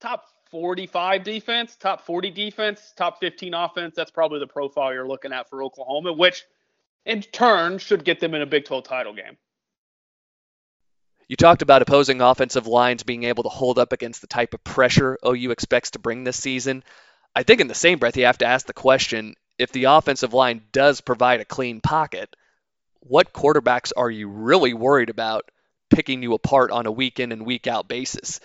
[0.00, 3.94] Top 45 defense, top 40 defense, top 15 offense.
[3.96, 6.44] That's probably the profile you're looking at for Oklahoma, which
[7.06, 9.36] in turn should get them in a Big 12 title game.
[11.28, 14.64] You talked about opposing offensive lines being able to hold up against the type of
[14.64, 16.84] pressure OU expects to bring this season.
[17.34, 20.34] I think in the same breath, you have to ask the question if the offensive
[20.34, 22.34] line does provide a clean pocket,
[23.00, 25.50] what quarterbacks are you really worried about
[25.90, 28.40] picking you apart on a week in and week out basis?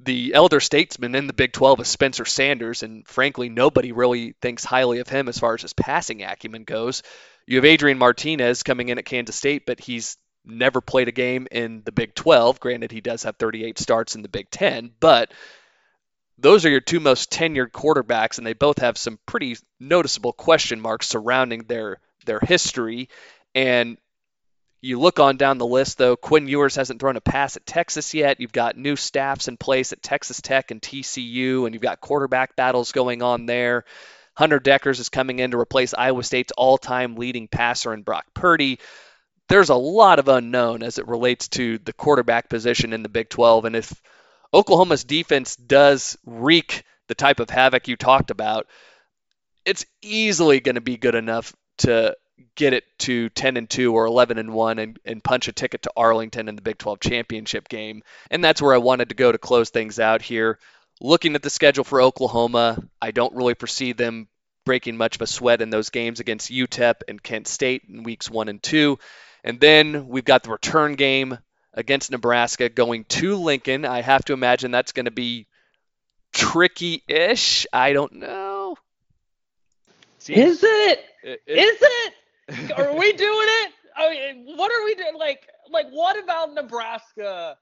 [0.00, 4.64] The elder statesman in the Big 12 is Spencer Sanders, and frankly, nobody really thinks
[4.64, 7.02] highly of him as far as his passing acumen goes.
[7.46, 10.16] You have Adrian Martinez coming in at Kansas State, but he's
[10.48, 12.60] never played a game in the Big 12.
[12.60, 15.32] Granted, he does have 38 starts in the Big 10, but
[16.38, 20.80] those are your two most tenured quarterbacks, and they both have some pretty noticeable question
[20.80, 23.08] marks surrounding their their history.
[23.54, 23.98] And
[24.80, 28.14] you look on down the list, though, Quinn Ewers hasn't thrown a pass at Texas
[28.14, 28.40] yet.
[28.40, 32.54] You've got new staffs in place at Texas Tech and TCU, and you've got quarterback
[32.54, 33.84] battles going on there.
[34.34, 38.78] Hunter Dekkers is coming in to replace Iowa State's all-time leading passer in Brock Purdy
[39.48, 43.28] there's a lot of unknown as it relates to the quarterback position in the Big
[43.28, 43.64] 12.
[43.64, 43.92] And if
[44.52, 48.66] Oklahoma's defense does wreak the type of havoc you talked about,
[49.64, 52.16] it's easily going to be good enough to
[52.54, 55.82] get it to 10 and 2 or 11 and 1 and, and punch a ticket
[55.82, 58.02] to Arlington in the Big 12 championship game.
[58.30, 60.58] And that's where I wanted to go to close things out here.
[61.00, 64.28] Looking at the schedule for Oklahoma, I don't really foresee them
[64.64, 68.30] breaking much of a sweat in those games against UTEP and Kent State in weeks
[68.30, 68.98] 1 and 2.
[69.44, 71.38] And then we've got the return game
[71.74, 73.84] against Nebraska going to Lincoln.
[73.84, 75.46] I have to imagine that's going to be
[76.32, 77.66] tricky ish.
[77.72, 78.76] I don't know.
[80.18, 81.00] Seems, is it?
[81.22, 82.72] it, it is it?
[82.76, 83.72] are we doing it?
[83.96, 85.16] I mean, what are we doing?
[85.16, 87.56] Like, like what about Nebraska?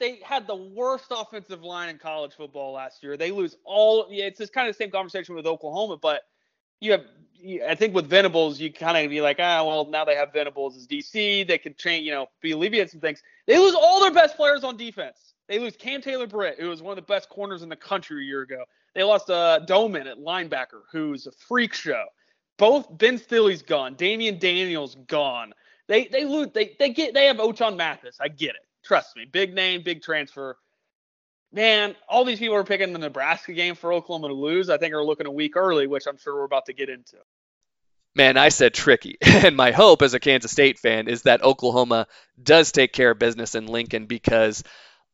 [0.00, 3.16] They had the worst offensive line in college football last year.
[3.16, 4.06] They lose all.
[4.10, 6.22] Yeah, it's just kind of the same conversation with Oklahoma, but
[6.80, 7.04] you have
[7.68, 10.76] I think with Venables, you kind of be like, ah, well, now they have Venables
[10.76, 11.46] as DC.
[11.46, 13.22] They could change, you know, be alleviate some things.
[13.46, 15.34] They lose all their best players on defense.
[15.48, 18.22] They lose Cam Taylor Britt, who was one of the best corners in the country
[18.22, 18.64] a year ago.
[18.94, 22.04] They lost uh, Domann at linebacker, who's a freak show.
[22.56, 23.94] Both Ben Stille's gone.
[23.96, 25.52] Damion Daniels gone.
[25.86, 26.48] They they lose.
[26.54, 28.16] They they get they have Ochaun Mathis.
[28.20, 28.62] I get it.
[28.84, 29.26] Trust me.
[29.26, 30.56] Big name, big transfer
[31.54, 34.68] man, all these people are picking the Nebraska game for Oklahoma to lose.
[34.68, 37.16] I think are looking a week early, which I'm sure we're about to get into.
[38.16, 39.18] Man, I said tricky.
[39.22, 42.06] And my hope as a Kansas State fan is that Oklahoma
[42.42, 44.64] does take care of business in Lincoln because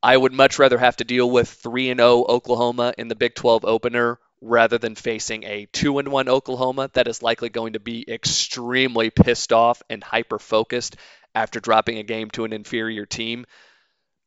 [0.03, 3.35] I would much rather have to deal with 3 and 0 Oklahoma in the Big
[3.35, 7.81] 12 opener rather than facing a 2 and 1 Oklahoma that is likely going to
[7.81, 10.97] be extremely pissed off and hyper focused
[11.35, 13.47] after dropping a game to an inferior team.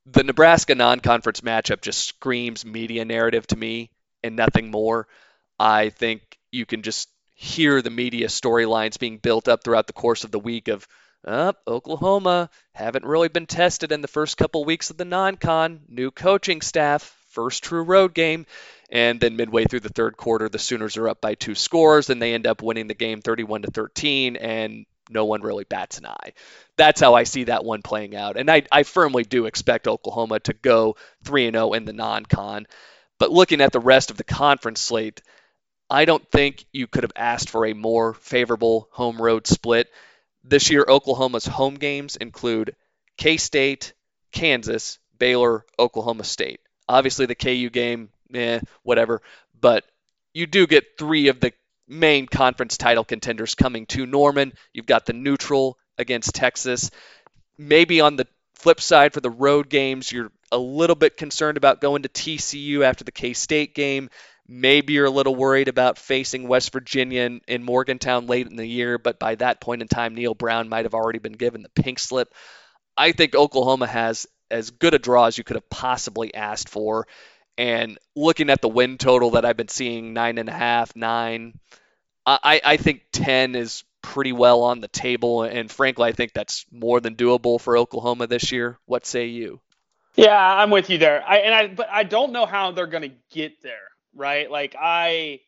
[0.06, 3.92] The Nebraska non conference matchup just screams media narrative to me
[4.24, 5.08] and nothing more.
[5.60, 10.24] I think you can just hear the media storylines being built up throughout the course
[10.24, 10.88] of the week of
[11.26, 16.12] oh, Oklahoma haven't really been tested in the first couple weeks of the non-con, new
[16.12, 18.46] coaching staff, first true road game,
[18.90, 22.22] and then midway through the third quarter, the Sooners are up by two scores, and
[22.22, 26.06] they end up winning the game 31 to 13, and no one really bats an
[26.06, 26.34] eye.
[26.78, 30.40] That's how I see that one playing out, and I, I firmly do expect Oklahoma
[30.42, 32.68] to go 3 0 in the non-con.
[33.20, 35.22] But looking at the rest of the conference slate,
[35.94, 39.90] I don't think you could have asked for a more favorable home road split.
[40.44, 42.76] This year, Oklahoma's home games include
[43.16, 43.94] K State,
[44.32, 46.62] Kansas, Baylor, Oklahoma State.
[46.90, 49.22] Obviously, the KU game, eh, whatever.
[49.62, 49.86] But
[50.34, 51.54] you do get three of the
[51.88, 54.54] main conference title contenders coming to Norman.
[54.74, 56.90] You've got the neutral against Texas.
[57.60, 58.26] Maybe on the
[58.56, 62.84] flip side for the road games, you're a little bit concerned about going to TCU
[62.84, 64.10] after the K State game.
[64.48, 68.66] Maybe you're a little worried about facing West Virginia in, in, Morgantown late in the
[68.66, 71.70] year, but by that point in time, Neal Brown might have already been given the
[71.70, 72.34] pink slip.
[72.98, 77.08] I think Oklahoma has as good a draw as you could have possibly asked for.
[77.58, 81.54] And looking at the win total that I've been seeing, nine and a half, nine,
[82.26, 85.44] I, I think 10 is pretty well on the table.
[85.44, 88.78] And frankly, I think that's more than doable for Oklahoma this year.
[88.86, 89.62] What say you?
[90.16, 91.24] Yeah, I'm with you there.
[91.28, 94.50] I and I but I don't know how they're going to get there right?
[94.50, 95.40] Like I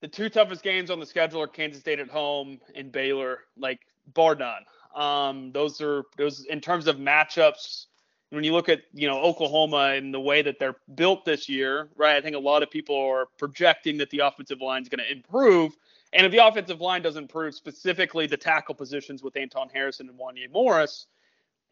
[0.00, 3.80] the two toughest games on the schedule are Kansas State at home and Baylor, like
[4.12, 4.64] bar none.
[4.94, 7.86] Um, those are those in terms of matchups.
[8.30, 11.88] When you look at you know Oklahoma and the way that they're built this year,
[11.96, 12.16] right?
[12.16, 15.10] I think a lot of people are projecting that the offensive line is going to
[15.10, 15.76] improve,
[16.12, 20.18] and if the offensive line doesn't improve, specifically the tackle positions with Anton Harrison and
[20.18, 21.06] Wanya Morris,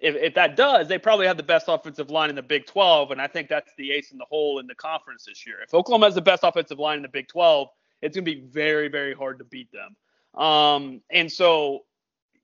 [0.00, 3.10] if, if that does, they probably have the best offensive line in the Big 12,
[3.10, 5.56] and I think that's the ace in the hole in the conference this year.
[5.62, 7.68] If Oklahoma has the best offensive line in the Big 12,
[8.02, 10.42] it's going to be very, very hard to beat them.
[10.42, 11.80] Um, and so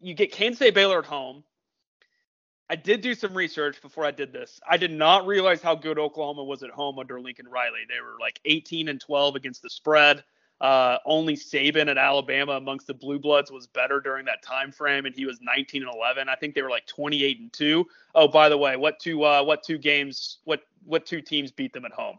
[0.00, 1.44] you get Kansas State Baylor at home.
[2.68, 4.60] I did do some research before I did this.
[4.68, 7.80] I did not realize how good Oklahoma was at home under Lincoln Riley.
[7.88, 10.24] They were like 18 and 12 against the spread.
[10.60, 15.04] Uh, only Saban at Alabama amongst the Blue Bloods was better during that time frame,
[15.04, 16.30] and he was 19 and 11.
[16.30, 17.86] I think they were like 28 and two.
[18.14, 21.74] Oh, by the way, what two uh, what two games what what two teams beat
[21.74, 22.18] them at home?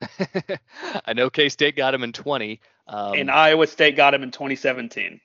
[1.06, 2.60] I know K State got him in 20.
[2.88, 5.20] Um, and Iowa State got him in 2017.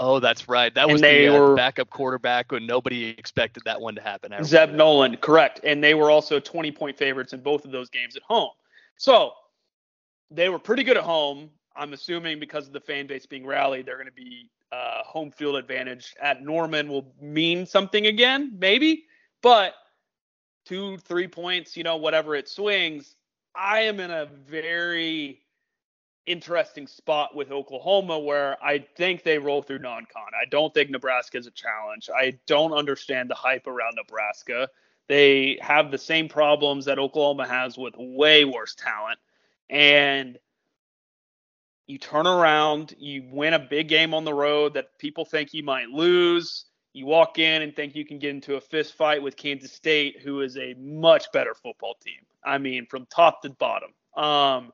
[0.00, 0.72] Oh, that's right.
[0.74, 4.32] That was the uh, backup quarterback when nobody expected that one to happen.
[4.44, 5.60] Zeb Noland, correct.
[5.64, 8.50] And they were also 20 point favorites in both of those games at home.
[8.96, 9.32] So
[10.30, 11.50] they were pretty good at home.
[11.76, 15.30] I'm assuming because of the fan base being rallied, they're going to be uh, home
[15.30, 19.04] field advantage at Norman will mean something again, maybe.
[19.42, 19.74] But
[20.66, 23.16] two, three points, you know, whatever it swings,
[23.54, 25.40] I am in a very
[26.26, 30.30] interesting spot with Oklahoma where I think they roll through non con.
[30.40, 32.10] I don't think Nebraska is a challenge.
[32.14, 34.68] I don't understand the hype around Nebraska.
[35.08, 39.18] They have the same problems that Oklahoma has with way worse talent
[39.70, 40.38] and
[41.86, 45.62] you turn around, you win a big game on the road that people think you
[45.62, 46.66] might lose.
[46.92, 50.20] You walk in and think you can get into a fist fight with Kansas State,
[50.22, 52.20] who is a much better football team.
[52.44, 53.90] I mean, from top to bottom.
[54.16, 54.72] Um,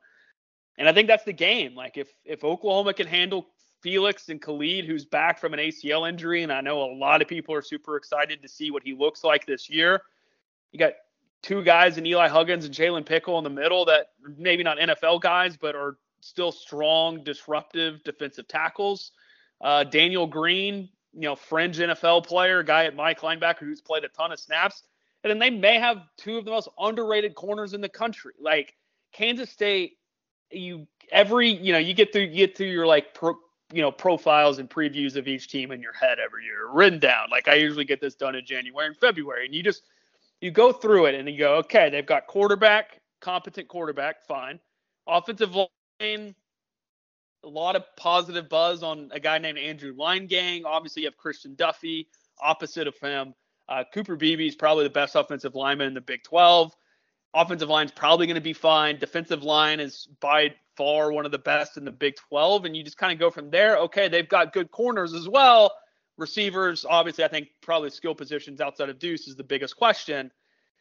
[0.77, 1.75] and I think that's the game.
[1.75, 3.47] Like if if Oklahoma can handle
[3.81, 7.27] Felix and Khalid, who's back from an ACL injury, and I know a lot of
[7.27, 10.01] people are super excited to see what he looks like this year.
[10.71, 10.93] You got
[11.45, 15.21] two guys in Eli Huggins and Jalen Pickle in the middle that maybe not NFL
[15.21, 19.11] guys, but are still strong, disruptive defensive tackles.
[19.61, 24.07] Uh, Daniel Green, you know, fringe NFL player, guy at Mike linebacker who's played a
[24.07, 24.83] ton of snaps.
[25.23, 28.33] And then they may have two of the most underrated corners in the country.
[28.39, 28.73] Like
[29.13, 29.97] Kansas State,
[30.49, 33.35] you every you know you get through you get through your like pro,
[33.71, 37.29] you know profiles and previews of each team in your head every year written down.
[37.29, 39.83] Like I usually get this done in January and February, and you just
[40.41, 44.59] you go through it and you go, okay, they've got quarterback, competent quarterback, fine.
[45.07, 46.35] Offensive line,
[47.43, 49.95] a lot of positive buzz on a guy named Andrew
[50.27, 50.65] Gang.
[50.65, 52.07] Obviously, you have Christian Duffie
[52.41, 53.33] opposite of him.
[53.67, 56.75] Uh, Cooper Beebe is probably the best offensive lineman in the Big 12.
[57.33, 58.97] Offensive line is probably going to be fine.
[58.97, 62.65] Defensive line is by far one of the best in the Big 12.
[62.65, 63.77] And you just kind of go from there.
[63.77, 65.71] Okay, they've got good corners as well.
[66.17, 70.31] Receivers, obviously, I think probably skill positions outside of Deuce is the biggest question.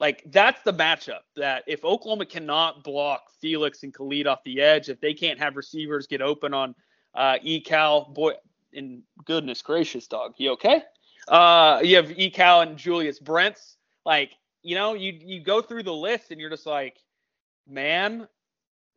[0.01, 4.89] like that's the matchup that if Oklahoma cannot block Felix and Khalid off the edge,
[4.89, 6.75] if they can't have receivers get open on
[7.15, 8.33] uh, Ekow, boy,
[8.75, 10.83] and goodness gracious, dog, you okay?
[11.29, 13.77] Uh, you have Ekow and Julius Brents.
[14.05, 14.33] Like,
[14.63, 16.99] you know, you you go through the list and you're just like,
[17.69, 18.29] man,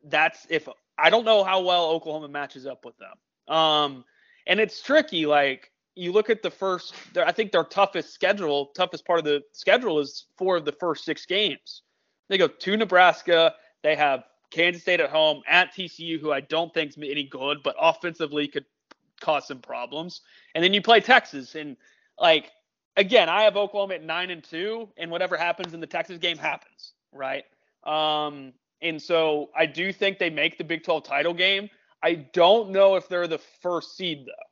[0.03, 0.67] that's if
[0.97, 3.55] I don't know how well Oklahoma matches up with them.
[3.55, 4.05] Um,
[4.45, 5.25] and it's tricky.
[5.25, 9.43] Like you look at the first, I think their toughest schedule, toughest part of the
[9.51, 11.81] schedule is four of the first six games.
[12.29, 13.55] They go to Nebraska.
[13.83, 17.63] They have Kansas State at home, at TCU, who I don't think is any good,
[17.63, 18.65] but offensively could
[19.19, 20.21] cause some problems.
[20.55, 21.77] And then you play Texas, and
[22.19, 22.51] like
[22.95, 26.37] again, I have Oklahoma at nine and two, and whatever happens in the Texas game
[26.37, 27.43] happens, right?
[27.83, 31.69] Um, and so I do think they make the Big 12 title game.
[32.03, 34.46] I don't know if they're the first seed though.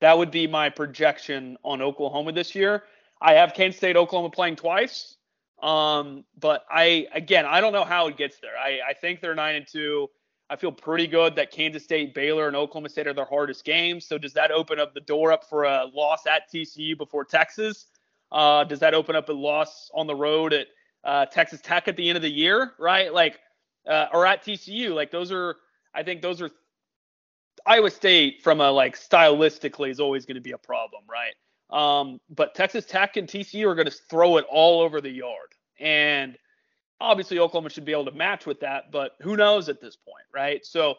[0.00, 2.84] That would be my projection on Oklahoma this year.
[3.20, 5.16] I have Kansas State, Oklahoma playing twice.
[5.62, 8.56] Um, but I again, I don't know how it gets there.
[8.58, 10.08] I, I think they're nine and two.
[10.48, 14.06] I feel pretty good that Kansas State, Baylor, and Oklahoma State are their hardest games.
[14.06, 17.86] So does that open up the door up for a loss at TCU before Texas?
[18.32, 20.66] Uh, does that open up a loss on the road at
[21.04, 22.72] uh, Texas Tech at the end of the year?
[22.78, 23.38] Right, like,
[23.86, 24.92] uh, or at TCU?
[24.92, 25.56] Like those are,
[25.94, 26.50] I think those are
[27.66, 31.34] Iowa State from a like stylistically is always going to be a problem, right?
[31.70, 35.54] Um, but Texas Tech and TCU are going to throw it all over the yard,
[35.78, 36.36] and
[37.00, 40.26] obviously Oklahoma should be able to match with that, but who knows at this point,
[40.34, 40.64] right?
[40.64, 40.96] So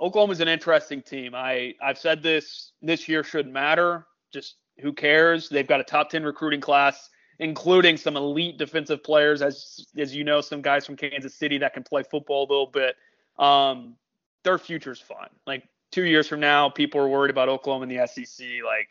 [0.00, 1.34] Oklahoma's an interesting team.
[1.34, 4.06] I I've said this this year shouldn't matter.
[4.32, 5.48] Just who cares?
[5.48, 7.10] They've got a top 10 recruiting class,
[7.40, 11.74] including some elite defensive players, as as you know, some guys from Kansas City that
[11.74, 12.94] can play football a little bit.
[13.38, 13.96] Um,
[14.44, 15.30] their future's fine.
[15.46, 18.46] Like two years from now, people are worried about Oklahoma and the SEC.
[18.64, 18.88] Like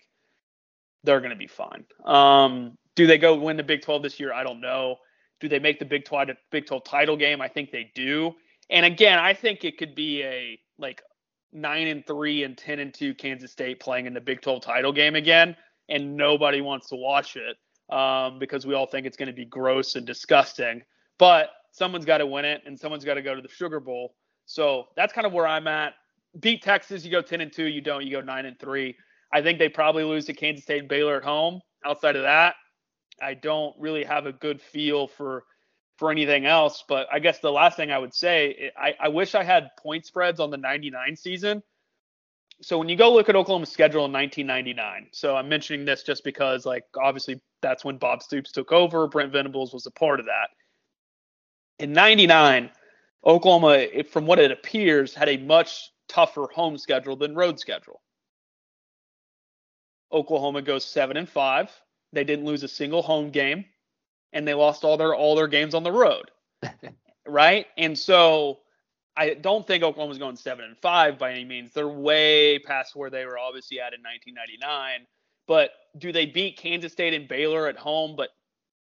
[1.03, 1.85] they're going to be fine.
[2.05, 4.33] Um, do they go win the Big 12 this year?
[4.33, 4.97] I don't know.
[5.39, 7.41] Do they make the Big 12 Big 12 title game?
[7.41, 8.33] I think they do.
[8.69, 11.01] And again, I think it could be a like
[11.53, 14.91] nine and three and ten and two Kansas State playing in the Big 12 title
[14.91, 15.55] game again,
[15.89, 17.57] and nobody wants to watch it
[17.95, 20.81] um, because we all think it's going to be gross and disgusting.
[21.17, 24.15] But someone's got to win it, and someone's got to go to the Sugar Bowl.
[24.47, 25.93] So that's kind of where I'm at.
[26.39, 27.65] Beat Texas, you go 10 and 2.
[27.65, 28.95] You don't, you go 9 and 3.
[29.31, 31.61] I think they probably lose to Kansas State and Baylor at home.
[31.85, 32.55] Outside of that,
[33.21, 35.43] I don't really have a good feel for
[35.97, 36.83] for anything else.
[36.87, 40.05] But I guess the last thing I would say, I, I wish I had point
[40.05, 41.61] spreads on the 99 season.
[42.61, 46.23] So when you go look at Oklahoma's schedule in 1999, so I'm mentioning this just
[46.23, 49.07] because, like, obviously that's when Bob Stoops took over.
[49.07, 50.49] Brent Venables was a part of that.
[51.79, 52.71] In 99,
[53.25, 58.01] Oklahoma, from what it appears, had a much tougher home schedule than road schedule.
[60.11, 61.69] Oklahoma goes seven and five.
[62.13, 63.65] They didn't lose a single home game,
[64.31, 66.31] and they lost all their all their games on the road.
[67.27, 67.67] right?
[67.77, 68.59] And so
[69.17, 71.71] I don't think Oklahoma's going seven and five by any means.
[71.73, 75.05] They're way past where they were obviously at in 1999.
[75.47, 78.29] But do they beat Kansas State and Baylor at home, but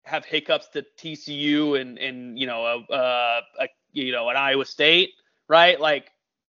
[0.04, 4.64] have hiccups to TCU and and you know a, a, a you know an Iowa
[4.64, 5.14] State,
[5.49, 5.80] right?
[5.80, 6.11] Like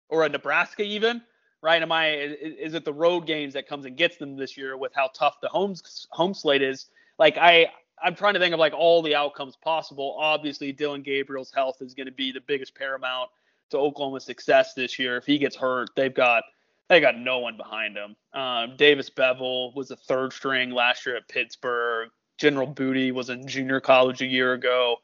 [0.10, 1.22] or a Nebraska even,
[1.62, 1.82] right?
[1.82, 4.92] Am I is it the road games that comes and gets them this year with
[4.94, 5.76] how tough the home
[6.12, 6.88] home slate is?
[7.18, 7.68] Like I
[8.02, 10.16] I'm trying to think of like all the outcomes possible.
[10.20, 13.30] Obviously, Dillon Gabriel's health is going to be the biggest paramount
[13.72, 15.18] to Oklahoma's success this year.
[15.18, 16.44] If he gets hurt, they've got
[16.88, 18.16] they got no one behind him.
[18.34, 22.10] Um, Davis Beville was a third string last year at Pittsburgh.
[22.38, 24.96] General Booty was in junior college a year ago.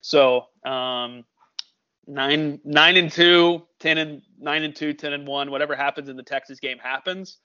[0.00, 1.24] So um,
[2.06, 5.50] nine nine and two, ten and nine and two, ten and one.
[5.50, 7.38] Whatever happens in the Texas game happens.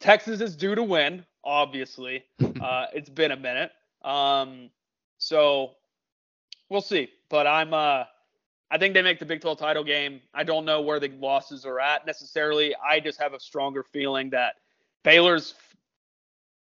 [0.00, 2.24] Texas is due to win, obviously.
[2.60, 3.70] uh, it's been a minute.
[4.02, 4.70] Um,
[5.18, 5.72] so
[6.68, 7.08] we'll see.
[7.28, 8.04] But I'm uh
[8.70, 10.20] I think they make the Big 12 title game.
[10.32, 12.74] I don't know where the losses are at necessarily.
[12.76, 14.54] I just have a stronger feeling that
[15.04, 15.54] Baylor's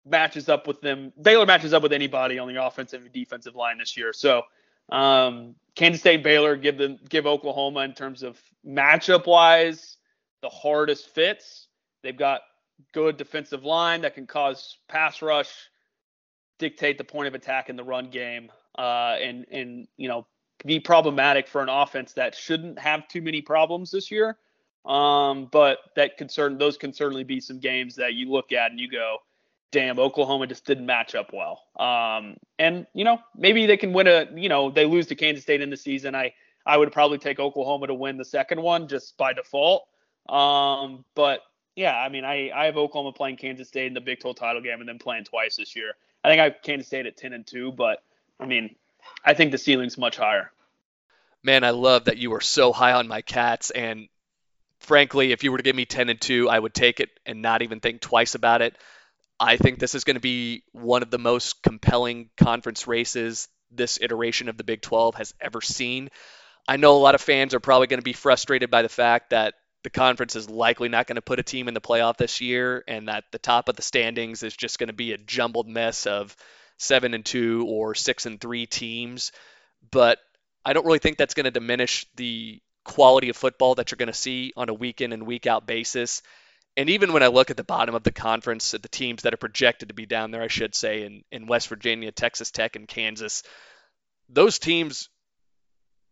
[0.06, 1.14] matches up with them.
[1.22, 4.12] Baylor matches up with anybody on the offensive and defensive line this year.
[4.12, 4.44] So
[4.92, 9.98] um, Kansas State, Baylor give them give Oklahoma in terms of matchup wise
[10.42, 11.68] the hardest fits.
[12.04, 12.42] They've got
[12.94, 15.52] good defensive line that can cause pass rush,
[16.60, 20.28] dictate the point of attack in the run game, uh, and and you know
[20.66, 24.38] be problematic for an offense that shouldn't have too many problems this year.
[24.86, 28.80] Um, but that concern those can certainly be some games that you look at and
[28.80, 29.18] you go,
[29.74, 31.64] damn, Oklahoma just didn't match up well.
[31.78, 35.44] Um, and you know, maybe they can win a, you know, they lose to Kansas
[35.44, 36.16] State in the season.
[36.16, 36.34] I
[36.66, 39.86] I would probably take Oklahoma to win the second one just by default.
[40.30, 41.42] Um, but
[41.76, 44.62] yeah, I mean, I I have Oklahoma playing Kansas State in the Big 12 title
[44.62, 45.94] game and then playing twice this year.
[46.24, 48.02] I think I have Kansas State at 10 and 2, but
[48.40, 48.76] I mean,
[49.26, 50.52] I think the ceiling's much higher.
[51.42, 54.08] Man, I love that you are so high on my cats and
[54.80, 57.42] frankly, if you were to give me 10 and 2, I would take it and
[57.42, 58.78] not even think twice about it.
[59.40, 64.00] I think this is going to be one of the most compelling conference races this
[64.02, 66.10] iteration of the Big 12 has ever seen.
[66.68, 69.32] I know a lot of fans are probably going to be frustrated by the fact
[69.32, 72.40] that the conference is likely not going to put a team in the playoff this
[72.40, 75.68] year and that the top of the standings is just going to be a jumbled
[75.68, 76.36] mess of
[76.78, 79.32] 7 and 2 or 6 and 3 teams,
[79.92, 80.20] but
[80.66, 84.08] I don't really think that's going to diminish the quality of football that you're going
[84.08, 86.22] to see on a week in and week out basis.
[86.76, 89.34] And even when I look at the bottom of the conference, at the teams that
[89.34, 92.76] are projected to be down there, I should say, in, in West Virginia, Texas Tech,
[92.76, 93.44] and Kansas,
[94.30, 95.10] those teams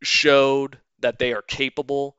[0.04, 2.16] showed that they are capable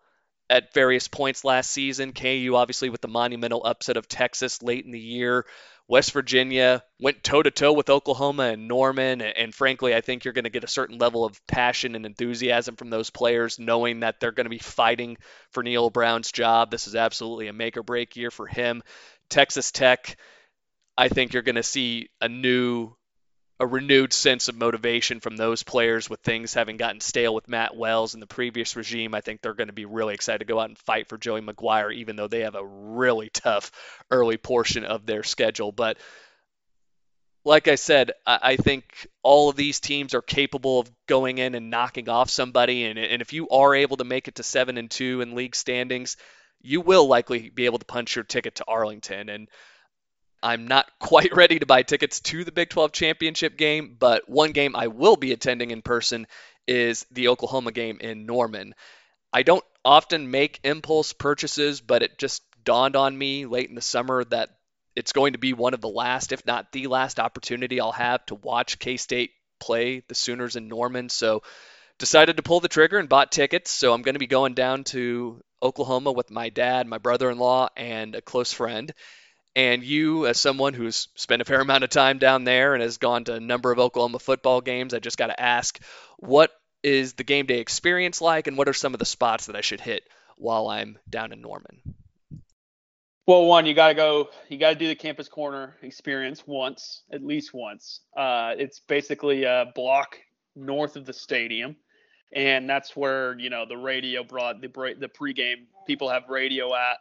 [0.50, 2.12] at various points last season.
[2.12, 5.46] KU, obviously, with the monumental upset of Texas late in the year,
[5.88, 9.20] West Virginia went toe to toe with Oklahoma and Norman.
[9.20, 12.76] And frankly, I think you're going to get a certain level of passion and enthusiasm
[12.76, 15.18] from those players, knowing that they're going to be fighting
[15.50, 16.70] for Neal Brown's job.
[16.70, 18.82] This is absolutely a make or break year for him.
[19.28, 20.16] Texas Tech,
[20.96, 22.94] I think you're going to see a new
[23.62, 27.76] a renewed sense of motivation from those players with things having gotten stale with Matt
[27.76, 29.14] Wells and the previous regime.
[29.14, 31.42] I think they're going to be really excited to go out and fight for Joey
[31.42, 33.70] McGuire, even though they have a really tough
[34.10, 35.70] early portion of their schedule.
[35.70, 35.98] But
[37.44, 41.70] like I said, I think all of these teams are capable of going in and
[41.70, 42.86] knocking off somebody.
[42.86, 45.54] And, and if you are able to make it to seven and two in league
[45.54, 46.16] standings,
[46.60, 49.28] you will likely be able to punch your ticket to Arlington.
[49.28, 49.46] And
[50.42, 54.52] I'm not quite ready to buy tickets to the Big 12 championship game, but one
[54.52, 56.26] game I will be attending in person
[56.66, 58.74] is the Oklahoma game in Norman.
[59.32, 63.80] I don't often make impulse purchases, but it just dawned on me late in the
[63.80, 64.50] summer that
[64.94, 68.24] it's going to be one of the last, if not the last, opportunity I'll have
[68.26, 71.08] to watch K State play the Sooners in Norman.
[71.08, 71.42] So
[71.98, 73.70] decided to pull the trigger and bought tickets.
[73.70, 77.38] So I'm going to be going down to Oklahoma with my dad, my brother in
[77.38, 78.92] law, and a close friend.
[79.54, 82.96] And you, as someone who's spent a fair amount of time down there and has
[82.96, 85.78] gone to a number of Oklahoma football games, I just got to ask,
[86.18, 86.50] what
[86.82, 89.60] is the game day experience like, and what are some of the spots that I
[89.60, 90.04] should hit
[90.36, 91.82] while I'm down in Norman?
[93.26, 97.02] Well, one, you got to go, you got to do the campus corner experience once,
[97.12, 98.00] at least once.
[98.16, 100.18] Uh, it's basically a block
[100.56, 101.76] north of the stadium.
[102.34, 106.96] And that's where, you know, the radio brought the, the pregame people have radio at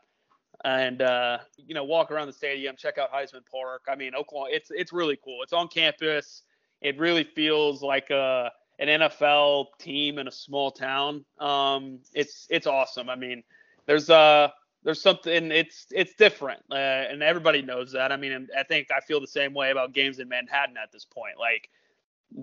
[0.64, 3.84] and uh, you know walk around the stadium, check out Heisman Park.
[3.88, 5.44] I mean, Oklahoma, it's it's really cool.
[5.44, 6.44] It's on campus.
[6.82, 11.26] It really feels like a an NFL team in a small town.
[11.40, 13.10] Um, it's it's awesome.
[13.10, 13.44] I mean,
[13.86, 14.50] there's uh
[14.84, 18.12] there's something it's it's different, uh, and everybody knows that.
[18.12, 21.06] I mean, I think I feel the same way about games in Manhattan at this
[21.06, 21.38] point.
[21.40, 21.70] Like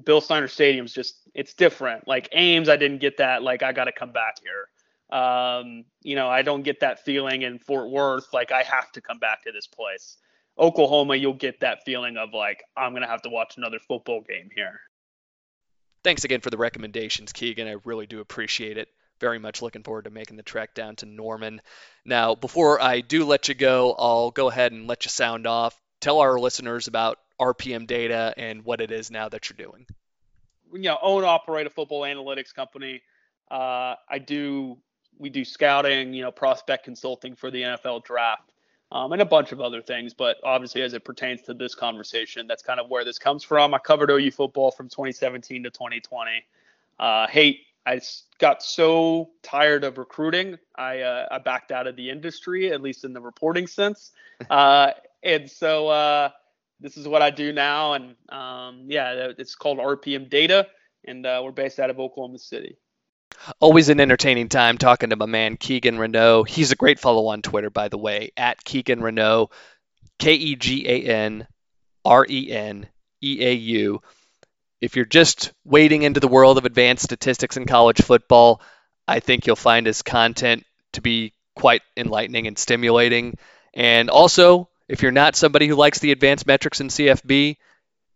[0.05, 2.07] Bill Snyder Stadium's just it's different.
[2.07, 3.43] Like Ames, I didn't get that.
[3.43, 4.69] Like I got to come back here.
[5.11, 9.01] Um, you know, I don't get that feeling in Fort Worth, like I have to
[9.01, 10.19] come back to this place.
[10.59, 14.21] Oklahoma, you'll get that feeling of like, I'm going to have to watch another football
[14.21, 14.81] game here.
[16.05, 17.69] Thanks again for the recommendations, Keegan.
[17.69, 18.89] I really do appreciate it.
[19.21, 21.61] Very much looking forward to making the trek down to Norman.
[22.05, 25.79] Now, before I do let you go, I'll go ahead and let you sound off.
[26.01, 29.87] Tell our listeners about RPM data and what it is now that you're doing.
[30.73, 33.03] You know, own operate a football analytics company.
[33.51, 34.79] Uh, I do
[35.19, 38.53] we do scouting, you know, prospect consulting for the NFL draft,
[38.93, 40.14] um, and a bunch of other things.
[40.14, 43.75] But obviously, as it pertains to this conversation, that's kind of where this comes from.
[43.75, 46.45] I covered OU football from 2017 to 2020.
[46.99, 48.01] Uh, hate, I
[48.39, 53.05] got so tired of recruiting, I uh, I backed out of the industry, at least
[53.05, 54.12] in the reporting sense.
[54.51, 54.93] Uh,
[55.25, 56.31] and so uh,
[56.79, 60.69] this is what I do now, and um, yeah, it's called RPM Data,
[61.07, 62.77] and uh, we're based out of Oklahoma City.
[63.61, 66.47] Always an entertaining time talking to my man Keegan Reneau.
[66.47, 69.51] He's a great follow on Twitter, by the way, at Keegan Reneau,
[70.18, 71.47] K E G A N
[72.05, 72.87] R E N
[73.22, 74.03] E A U.
[74.81, 78.61] If you're just wading into the world of advanced statistics in college football,
[79.07, 83.37] I think you'll find his content to be quite enlightening and stimulating.
[83.74, 87.57] And also, if you're not somebody who likes the advanced metrics in CFB,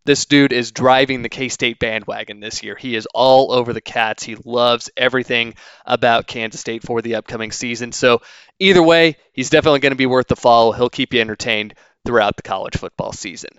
[0.05, 2.77] this dude is driving the K State bandwagon this year.
[2.77, 4.23] He is all over the Cats.
[4.23, 5.55] He loves everything
[5.87, 7.93] about Kansas State for the upcoming season.
[7.93, 8.23] So,
[8.59, 10.73] either way, he's definitely going to be worth the follow.
[10.73, 11.75] He'll keep you entertained
[12.05, 13.51] throughout the college football season.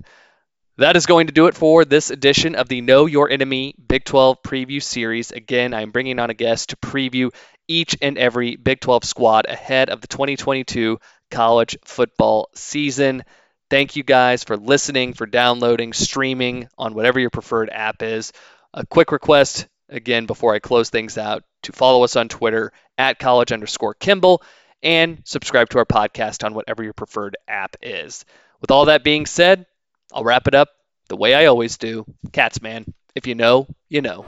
[0.77, 4.05] That is going to do it for this edition of the Know Your Enemy Big
[4.05, 5.31] 12 preview series.
[5.31, 7.31] Again, I'm bringing on a guest to preview
[7.67, 13.23] each and every Big 12 squad ahead of the 2022 college football season.
[13.69, 18.31] Thank you guys for listening, for downloading, streaming on whatever your preferred app is.
[18.73, 23.19] A quick request again before I close things out to follow us on Twitter at
[23.19, 24.43] college underscore Kimball
[24.81, 28.25] and subscribe to our podcast on whatever your preferred app is.
[28.61, 29.65] With all that being said,
[30.13, 30.69] I'll wrap it up
[31.07, 32.05] the way I always do.
[32.31, 32.93] Cats, man.
[33.15, 34.25] If you know, you know.